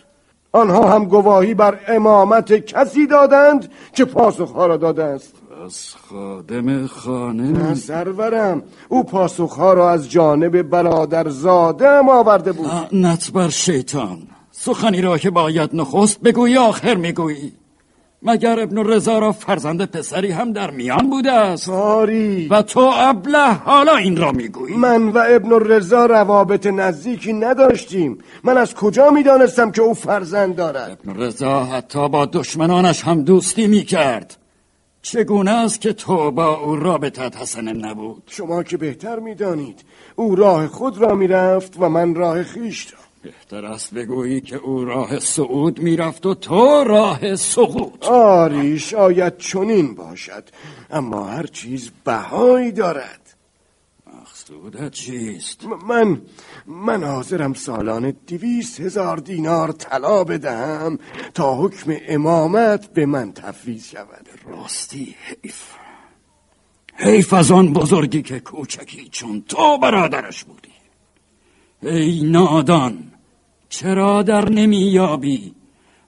آنها 0.51 0.89
هم 0.89 1.05
گواهی 1.05 1.53
بر 1.53 1.79
امامت 1.87 2.53
کسی 2.53 3.07
دادند 3.07 3.71
که 3.93 4.05
پاسخها 4.05 4.65
را 4.65 4.77
داده 4.77 5.03
است. 5.03 5.42
از 5.65 5.95
خادم 6.09 6.87
خانه 6.87 7.43
نه 7.43 7.75
سرورم 7.75 8.63
او 8.89 9.03
پاسخها 9.03 9.73
را 9.73 9.91
از 9.91 10.11
جانب 10.11 10.61
برادر 10.61 11.29
زاده 11.29 11.89
هم 11.89 12.09
آورده 12.09 12.51
بود. 12.51 12.71
نت 12.91 13.31
بر 13.31 13.49
شیطان. 13.49 14.17
سخنی 14.51 15.01
را 15.01 15.17
که 15.17 15.29
باید 15.29 15.69
نخست 15.73 16.21
بگویی 16.21 16.57
آخر 16.57 16.95
می‌گویی. 16.95 17.53
مگر 18.23 18.59
ابن 18.59 18.77
رضا 18.77 19.19
را 19.19 19.31
فرزند 19.31 19.85
پسری 19.85 20.31
هم 20.31 20.53
در 20.53 20.71
میان 20.71 21.09
بوده 21.09 21.31
است؟ 21.31 21.69
آری 21.69 22.47
و 22.47 22.61
تو 22.61 22.91
ابله 22.93 23.53
حالا 23.53 23.95
این 23.95 24.17
را 24.17 24.31
می‌گویی. 24.31 24.75
من 24.75 25.07
و 25.07 25.23
ابن 25.27 25.51
رضا 25.51 26.05
روابط 26.05 26.67
نزدیکی 26.67 27.33
نداشتیم. 27.33 28.17
من 28.43 28.57
از 28.57 28.75
کجا 28.75 29.09
می‌دانستم 29.09 29.71
که 29.71 29.81
او 29.81 29.93
فرزند 29.93 30.55
دارد؟ 30.55 30.99
ابن 31.05 31.19
رضا 31.19 31.63
حتی 31.63 32.09
با 32.09 32.25
دشمنانش 32.25 33.03
هم 33.03 33.23
دوستی 33.23 33.67
می‌کرد. 33.67 34.37
چگونه 35.03 35.51
است 35.51 35.81
که 35.81 35.93
تو 35.93 36.31
با 36.31 36.55
او 36.55 36.75
رابطت 36.75 37.37
حسن 37.37 37.67
نبود؟ 37.67 38.23
شما 38.27 38.63
که 38.63 38.77
بهتر 38.77 39.19
می‌دانید. 39.19 39.83
او 40.15 40.35
راه 40.35 40.67
خود 40.67 40.97
را 40.97 41.15
می‌رفت 41.15 41.73
و 41.79 41.89
من 41.89 42.15
راه 42.15 42.43
خیش 42.43 42.93
را. 42.93 42.99
بهتر 43.23 43.65
است 43.65 43.93
بگویی 43.93 44.41
که 44.41 44.55
او 44.55 44.85
راه 44.85 45.19
سعود 45.19 45.79
می‌رفت 45.79 46.25
و 46.25 46.33
تو 46.33 46.83
راه 46.83 47.35
سقوط. 47.35 48.05
آری 48.05 48.79
شاید 48.79 49.37
چنین 49.37 49.95
باشد. 49.95 50.43
اما 50.91 51.23
هر 51.23 51.45
چیز 51.45 51.91
بهایی 52.03 52.71
دارد. 52.71 53.22
مقصودت 54.53 54.91
چیست؟ 54.91 55.65
من 55.87 56.21
من 56.67 57.03
حاضرم 57.03 57.53
سالانه 57.53 58.11
دویست 58.27 58.81
هزار 58.81 59.17
دینار 59.17 59.71
طلا 59.71 60.23
بدهم 60.23 60.97
تا 61.33 61.55
حکم 61.55 61.95
امامت 62.07 62.93
به 62.93 63.05
من 63.05 63.33
تفویض 63.33 63.85
شود. 63.85 64.27
راستی 64.45 65.15
حیف. 65.43 65.63
حیف 66.95 67.33
از 67.33 67.51
آن 67.51 67.73
بزرگی 67.73 68.21
که 68.21 68.39
کوچکی 68.39 69.07
چون 69.11 69.43
تو 69.47 69.77
برادرش 69.77 70.43
بودی. 70.43 70.73
ای 71.81 72.23
نادان 72.23 73.11
چرا 73.69 74.23
در 74.23 74.49
نمییابی 74.49 75.55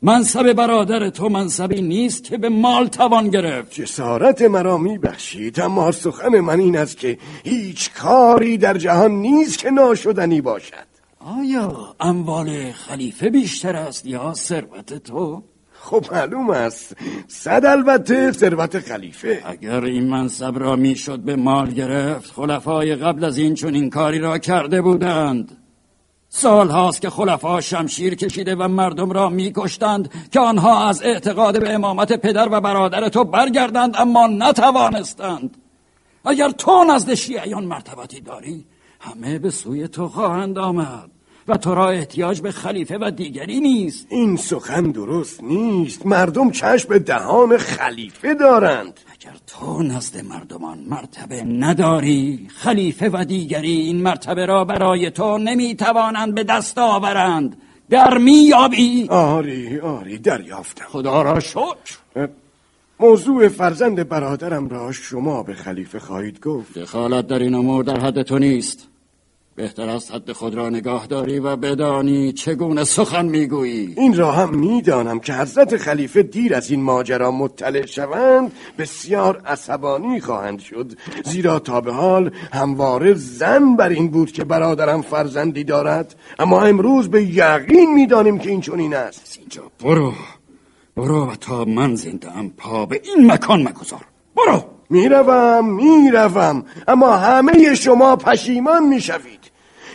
منصب 0.05 0.53
برادر 0.53 1.09
تو 1.09 1.29
منصبی 1.29 1.81
نیست 1.81 2.23
که 2.23 2.37
به 2.37 2.49
مال 2.49 2.87
توان 2.87 3.29
گرفت. 3.29 3.71
جسارت 3.71 4.41
مرا 4.41 4.77
میبخشید 4.77 5.59
اما 5.59 5.91
سخن 5.91 6.39
من 6.39 6.59
این 6.59 6.77
است 6.77 6.97
که 6.97 7.17
هیچ 7.43 7.93
کاری 7.93 8.57
در 8.57 8.77
جهان 8.77 9.11
نیست 9.11 9.59
که 9.59 9.69
ناشدنی 9.71 10.41
باشد. 10.41 10.85
آیا 11.19 11.95
اموال 11.99 12.71
خلیفه 12.71 13.29
بیشتر 13.29 13.75
است 13.75 14.05
یا 14.05 14.33
ثروت 14.33 14.93
تو؟ 14.93 15.43
خب 15.73 16.05
معلوم 16.11 16.49
است 16.49 16.97
صد 17.27 17.65
البته 17.65 18.31
ثروت 18.31 18.79
خلیفه. 18.79 19.43
اگر 19.45 19.83
این 19.83 20.09
منصب 20.09 20.59
را 20.59 20.75
می‌شد 20.75 21.19
به 21.19 21.35
مال 21.35 21.71
گرفت 21.71 22.31
خلفای 22.31 22.95
قبل 22.95 23.23
از 23.23 23.37
این 23.37 23.53
چون 23.53 23.75
این 23.75 23.89
کاری 23.89 24.19
را 24.19 24.37
کرده 24.37 24.81
بودند. 24.81 25.64
سال 26.37 26.69
هاست 26.69 27.01
که 27.01 27.09
خلفا 27.09 27.61
شمشیر 27.61 28.15
کشیده 28.15 28.55
و 28.55 28.67
مردم 28.67 29.11
را 29.11 29.29
میکشتند 29.29 30.29
که 30.31 30.39
آنها 30.39 30.89
از 30.89 31.01
اعتقاد 31.01 31.59
به 31.59 31.73
امامت 31.73 32.13
پدر 32.13 32.47
و 32.51 32.61
برادر 32.61 33.09
تو 33.09 33.23
برگردند 33.23 33.95
اما 33.97 34.27
نتوانستند. 34.27 35.57
اگر 36.25 36.49
تو 36.49 36.83
نزد 36.83 37.13
شیعیان 37.13 37.65
مرتبتی 37.65 38.21
داری 38.21 38.65
همه 38.99 39.39
به 39.39 39.49
سوی 39.49 39.87
تو 39.87 40.07
خواهند 40.07 40.57
آمد. 40.57 41.14
و 41.47 41.57
تو 41.57 41.75
را 41.75 41.89
احتیاج 41.89 42.41
به 42.41 42.51
خلیفه 42.51 42.97
و 43.01 43.11
دیگری 43.11 43.59
نیست. 43.59 44.07
این 44.09 44.37
سخن 44.37 44.83
درست 44.83 45.43
نیست. 45.43 46.05
مردم 46.05 46.51
چشم 46.51 46.89
به 46.89 46.99
دهان 46.99 47.57
خلیفه 47.57 48.33
دارند. 48.33 48.99
اگر 49.13 49.35
تو 49.47 49.83
نزد 49.83 50.25
مردمان 50.25 50.79
مرتبه 50.89 51.43
نداری 51.43 52.47
خلیفه 52.55 53.09
و 53.13 53.25
دیگری 53.25 53.71
این 53.71 54.01
مرتبه 54.01 54.45
را 54.45 54.65
برای 54.65 55.11
تو 55.11 55.37
نمی‌توانند 55.37 56.35
به 56.35 56.43
دست 56.43 56.77
آورند. 56.77 57.57
در 57.89 58.17
میابی 58.17 59.07
آری 59.09 59.79
آری 59.79 60.17
دریافتم. 60.17 60.85
خدا 60.87 61.21
را 61.21 61.39
شکر. 61.39 62.29
موضوع 62.99 63.47
فرزند 63.47 64.09
برادرم 64.09 64.69
را 64.69 64.91
شما 64.91 65.43
به 65.43 65.53
خلیفه 65.53 65.99
خواهید 65.99 66.39
گفت. 66.39 66.77
دخالت 66.77 67.27
در 67.27 67.39
این 67.39 67.53
امور 67.53 67.83
در 67.83 67.99
حد 67.99 68.21
تو 68.21 68.39
نیست. 68.39 68.87
بهتر 69.55 69.89
است 69.89 70.11
حد 70.11 70.31
خود 70.31 70.55
را 70.55 70.69
نگاه 70.69 71.07
داری 71.07 71.39
و 71.39 71.55
بدانی 71.55 72.31
چگونه 72.31 72.83
سخن 72.83 73.25
می‌گویی. 73.25 73.93
این 73.97 74.17
را 74.17 74.31
هم 74.31 74.55
می‌دانم 74.55 75.19
که 75.19 75.33
حضرت 75.33 75.77
خلیفه 75.77 76.23
دیر 76.23 76.55
از 76.55 76.71
این 76.71 76.81
ماجرا 76.81 77.31
مطلع 77.31 77.85
شوند 77.85 78.51
بسیار 78.77 79.41
عصبانی 79.45 80.19
خواهند 80.19 80.59
شد. 80.59 80.91
زیرا 81.25 81.59
تا 81.59 81.81
به 81.81 81.93
حال 81.93 82.31
همواره 82.53 83.13
زن 83.13 83.75
بر 83.75 83.89
این 83.89 84.07
بود 84.07 84.31
که 84.31 84.43
برادرم 84.43 85.01
فرزندی 85.01 85.63
دارد. 85.63 86.15
اما 86.39 86.61
امروز 86.61 87.09
به 87.09 87.23
یقین 87.23 87.93
می‌دانیم 87.93 88.39
که 88.39 88.49
این 88.49 88.61
چنین 88.61 88.93
است. 88.93 89.37
اینجا. 89.39 89.63
برو. 89.83 90.13
برو 90.97 91.31
و 91.31 91.35
تا 91.35 91.65
من 91.65 91.95
زنده 91.95 92.27
پا 92.57 92.85
به 92.85 93.01
این 93.03 93.31
مکان 93.31 93.61
مگذار. 93.63 94.05
برو. 94.35 94.63
می‌روم 94.89 95.75
می‌روم. 95.75 96.65
اما 96.87 97.17
همه 97.17 97.75
شما 97.75 98.15
پشیمان 98.15 98.87
می‌شوید. 98.87 99.44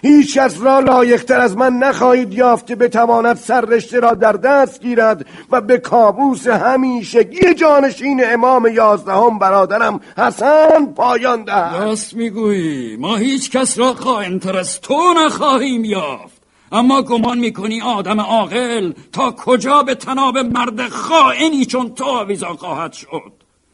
هیچ 0.03 0.39
کس 0.39 0.61
را 0.61 0.81
لایقتر 0.81 1.41
از 1.41 1.57
من 1.57 1.73
نخواهید 1.73 2.35
یافت 2.35 2.67
که 2.67 2.77
بتواند 2.77 3.37
سررشته 3.37 4.01
را 4.01 4.15
در 4.15 4.33
دست 4.33 4.81
گیرد 4.81 5.27
و 5.51 5.61
به 5.61 5.79
کابوس 5.79 6.47
همیشگی 6.47 7.55
جانشین 7.55 8.21
امام 8.25 8.67
یازدهم 8.67 9.39
برادرم 9.39 10.01
حسن 10.19 10.87
پایان 10.97 11.45
دهد. 11.45 11.83
راست 11.83 12.15
می‌گویی. 12.15 12.97
ما 12.97 13.17
هیچ 13.17 13.51
کس 13.51 13.79
را 13.79 13.95
خواهنتر 13.95 14.57
از 14.57 14.81
تو 14.81 15.15
نخواهیم 15.27 15.85
یافت. 15.85 16.41
اما 16.73 17.03
گمان 17.03 17.39
می‌کنی 17.39 17.83
آدم 17.83 18.21
عاقل 18.21 18.93
تا 19.13 19.31
کجا 19.31 19.83
به 19.83 19.95
تناب 19.95 20.39
مرد 20.39 20.89
خائنی 20.89 21.65
چون 21.65 21.95
تو 21.95 22.05
آویزان 22.05 22.57
خواهد 22.57 22.93
شد؟ 22.93 23.33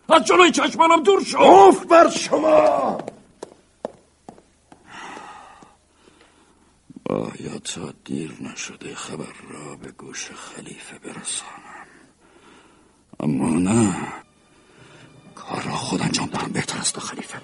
از 0.09 0.25
جلوی 0.25 0.51
چشمانم 0.51 1.03
دور 1.03 1.25
شد 1.25 1.37
اوف 1.37 1.87
بر 1.87 2.11
شما! 2.11 2.99
باید 7.17 7.63
تا 7.63 7.93
دیر 8.05 8.33
نشده 8.41 8.95
خبر 8.95 9.35
را 9.51 9.77
به 9.77 9.91
گوش 9.91 10.31
خلیفه 10.31 10.99
برسانم. 10.99 11.87
اما 13.21 13.51
نه. 13.51 13.95
کار 15.35 15.63
را 15.63 15.77
خود 15.77 16.03
انجام 16.03 16.27
دهم. 16.27 16.53
بهتر 16.53 16.79
است 16.79 16.99
خلیفه. 16.99 17.39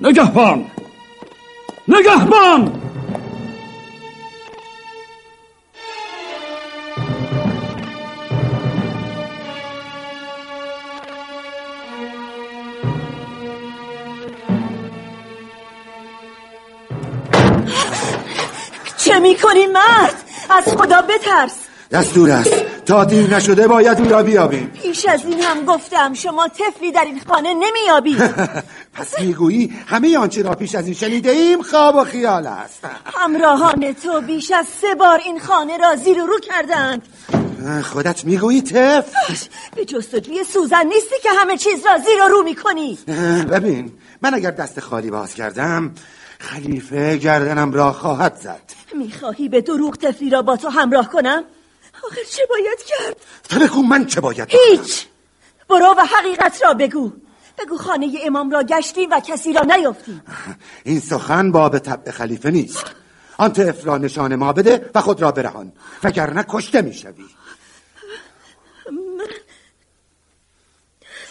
نگهبان! 0.00 0.70
نگهبان! 1.88 2.82
چه 19.12 19.18
می‌کنی 19.18 19.66
مرد؟ 19.66 20.14
از 20.50 20.64
خدا 20.64 21.02
بترس. 21.02 21.54
دستور 21.90 22.30
است. 22.30 22.54
تا 22.86 23.04
دیر 23.04 23.34
نشده 23.34 23.68
باید 23.68 24.00
او 24.00 24.08
را 24.08 24.22
بیابیم. 24.22 24.66
پیش 24.82 25.06
از 25.06 25.24
این 25.24 25.40
هم 25.40 25.64
گفتم 25.64 26.14
شما 26.14 26.48
تفلی 26.48 26.92
در 26.92 27.04
این 27.04 27.20
خانه 27.28 27.54
نمیابی 27.54 28.16
پس 28.94 29.20
می‌گویی 29.20 29.72
همه 29.86 30.18
آنچه 30.18 30.42
را 30.42 30.54
پیش 30.54 30.74
از 30.74 30.84
این 30.84 30.94
شنیده 30.94 31.30
ایم 31.30 31.62
خواب 31.62 31.96
و 31.96 32.04
خیال 32.04 32.46
است. 32.46 32.86
همراهان 33.04 33.92
تو 33.92 34.20
بیش 34.20 34.50
از 34.50 34.66
سه 34.80 34.94
بار 34.94 35.20
این 35.24 35.40
خانه 35.40 35.76
را 35.76 35.96
زیر 35.96 36.22
و 36.22 36.26
رو 36.26 36.38
کردند 36.38 37.02
خودت 37.82 38.24
می‌گویی 38.24 38.62
تف 38.62 39.06
به 39.76 39.84
جستجوی 39.84 40.44
سوزن 40.44 40.86
نیستی 40.86 41.16
که 41.22 41.28
همه 41.40 41.56
چیز 41.56 41.86
را 41.86 41.98
زیر 41.98 42.24
و 42.24 42.28
رو 42.28 42.42
می‌کنی. 42.42 42.98
ببین 43.52 43.92
من 44.22 44.34
اگر 44.34 44.50
دست 44.50 44.80
خالی 44.80 45.10
باز 45.10 45.34
کردم 45.34 45.94
خلیفه 46.42 47.16
گردنم 47.16 47.72
را 47.72 47.92
خواهد 47.92 48.36
زد. 48.36 48.72
می‌خواهی 48.94 49.48
به 49.48 49.60
دروغ 49.60 49.96
تفلی 49.96 50.30
را 50.30 50.42
با 50.42 50.56
تو 50.56 50.68
همراه 50.68 51.08
کنم؟ 51.08 51.44
آخر 52.04 52.24
چه 52.30 52.42
باید 52.50 52.78
کرد؟ 52.86 53.16
تو 53.48 53.60
بگو 53.60 53.82
من 53.82 54.06
چه 54.06 54.20
باید 54.20 54.48
هیچ! 54.50 55.06
برو 55.68 55.94
و 55.98 56.04
حقیقت 56.04 56.62
را 56.64 56.74
بگو. 56.74 57.12
بگو 57.58 57.76
خانه 57.76 58.18
امام 58.22 58.50
را 58.50 58.62
گشتیم 58.62 59.10
و 59.10 59.20
کسی 59.20 59.52
را 59.52 59.62
نیافتیم. 59.62 60.22
این 60.84 61.00
سخن 61.00 61.52
باب 61.52 61.78
طبع 61.78 62.10
خلیفه 62.10 62.50
نیست. 62.50 62.84
آن 63.38 63.52
طفل 63.52 63.84
را 63.84 63.98
نشان 63.98 64.34
ما 64.34 64.52
بده 64.52 64.90
و 64.94 65.00
خود 65.00 65.22
را 65.22 65.32
برهان. 65.32 65.72
وگرنه 66.02 66.44
کشته 66.48 66.82
می‌شوی. 66.82 67.24
من... 68.90 69.26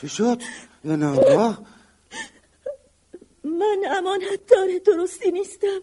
چی 0.01 0.09
شد؟ 0.09 0.41
یا 0.83 0.95
نه 0.95 1.57
من 3.71 3.97
امانت 3.97 4.45
داره 4.47 4.79
درستی 4.79 5.31
نیستم 5.31 5.79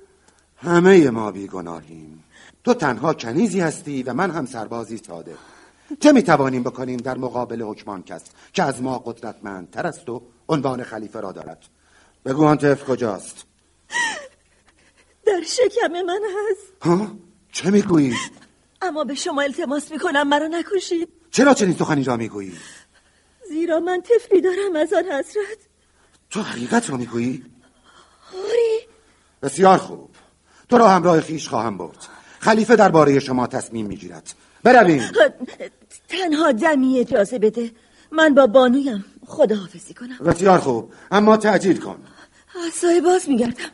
همه 0.56 1.10
ما 1.10 1.30
بیگناهیم 1.30 2.24
تو 2.64 2.74
تنها 2.74 3.14
کنیزی 3.14 3.60
هستی 3.60 4.02
و 4.02 4.14
من 4.14 4.30
هم 4.30 4.46
سربازی 4.46 4.96
ساده 4.96 5.34
چه 6.00 6.12
می‌توانیم 6.12 6.62
بکنیم 6.62 6.96
در 6.96 7.18
مقابل 7.18 7.62
حکمان 7.62 8.02
کس 8.02 8.22
که 8.52 8.62
از 8.62 8.82
ما 8.82 8.98
قدرتمندتر 8.98 9.86
است 9.86 10.08
و 10.08 10.22
عنوان 10.48 10.82
خلیفه 10.82 11.20
را 11.20 11.32
دارد 11.32 11.58
بگو 12.24 12.44
آن 12.44 12.56
طفل 12.56 12.84
کجاست 12.84 13.44
در 15.26 15.42
شکم 15.46 15.92
من 15.92 16.20
هست 16.50 16.72
ها؟ 16.82 17.16
چه 17.52 17.70
می‌گویی؟ 17.70 18.14
اما 18.82 19.04
به 19.04 19.14
شما 19.14 19.42
التماس 19.42 19.92
می‌کنم 19.92 20.28
مرا 20.28 20.46
نکشید 20.46 21.08
چرا 21.30 21.54
چنین 21.54 21.74
سخنی 21.74 22.04
را 22.04 22.16
می‌گویی؟ 22.16 22.52
زیرا 23.48 23.80
من 23.80 24.02
طفلی 24.02 24.40
دارم 24.40 24.76
از 24.76 24.92
آن 24.92 25.04
حضرت 25.04 25.58
تو 26.30 26.42
حقیقت 26.42 26.90
را 26.90 26.96
می‌گویی؟ 26.96 27.44
آری 28.34 28.80
بسیار 29.42 29.78
خوب. 29.78 30.10
تو 30.68 30.78
را 30.78 30.88
همراه 30.88 31.20
خیش 31.20 31.48
خواهم 31.48 31.78
برد. 31.78 32.06
خلیفه 32.38 32.76
درباره 32.76 33.20
شما 33.20 33.46
تصمیم 33.46 33.86
می‌گیرد. 33.86 34.34
برویم. 34.62 35.10
تنها 36.08 36.52
دمی 36.52 37.00
اجازه 37.00 37.38
بده. 37.38 37.70
من 38.12 38.34
با 38.34 38.46
بانویم. 38.46 39.04
خداحافظی 39.26 39.94
کنم. 39.94 40.18
بسیار 40.18 40.58
خوب. 40.58 40.92
اما 41.10 41.36
تعجیل 41.36 41.80
کن. 41.80 42.04
اصای 42.68 43.00
باز 43.00 43.28
میگردم. 43.28 43.70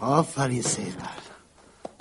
آفرین 0.00 0.62
سیرور 0.62 1.18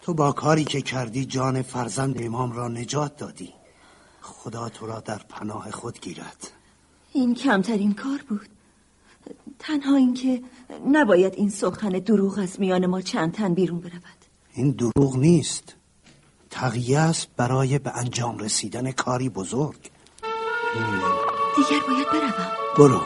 تو 0.02 0.14
با 0.14 0.32
کاری 0.32 0.64
که 0.64 0.82
کردی 0.82 1.26
جان 1.26 1.62
فرزند 1.62 2.22
امام 2.22 2.52
را 2.52 2.68
نجات 2.68 3.18
دادی. 3.18 3.54
خدا 4.22 4.70
تو 4.70 4.88
را 4.88 5.00
در 5.00 5.22
پناه 5.30 5.72
خود 5.72 6.02
گیرد. 6.02 6.52
این 7.14 7.36
کمترین 7.36 7.94
کار 7.94 8.20
بود. 8.30 8.50
تنها 9.60 9.96
اینکه 9.96 10.42
نباید 10.92 11.34
این 11.36 11.50
سخن 11.50 11.90
دروغ 11.90 12.40
از 12.40 12.60
میان 12.60 12.86
ما 12.86 13.02
چند 13.02 13.34
تن 13.34 13.54
بیرون 13.54 13.80
برود. 13.80 14.26
این 14.54 14.72
دروغ 14.72 15.18
نیست. 15.18 15.76
تقیه 16.50 17.00
است 17.00 17.28
برای 17.38 17.80
به 17.80 17.98
انجام 17.98 18.38
رسیدن 18.38 18.92
کاری 18.92 19.30
بزرگ. 19.30 19.92
دیگر 21.56 21.82
باید 21.88 22.08
بروم. 22.08 22.52
برو. 22.78 23.02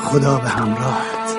خدا 0.00 0.38
به 0.38 0.48
همراهت. 0.48 1.38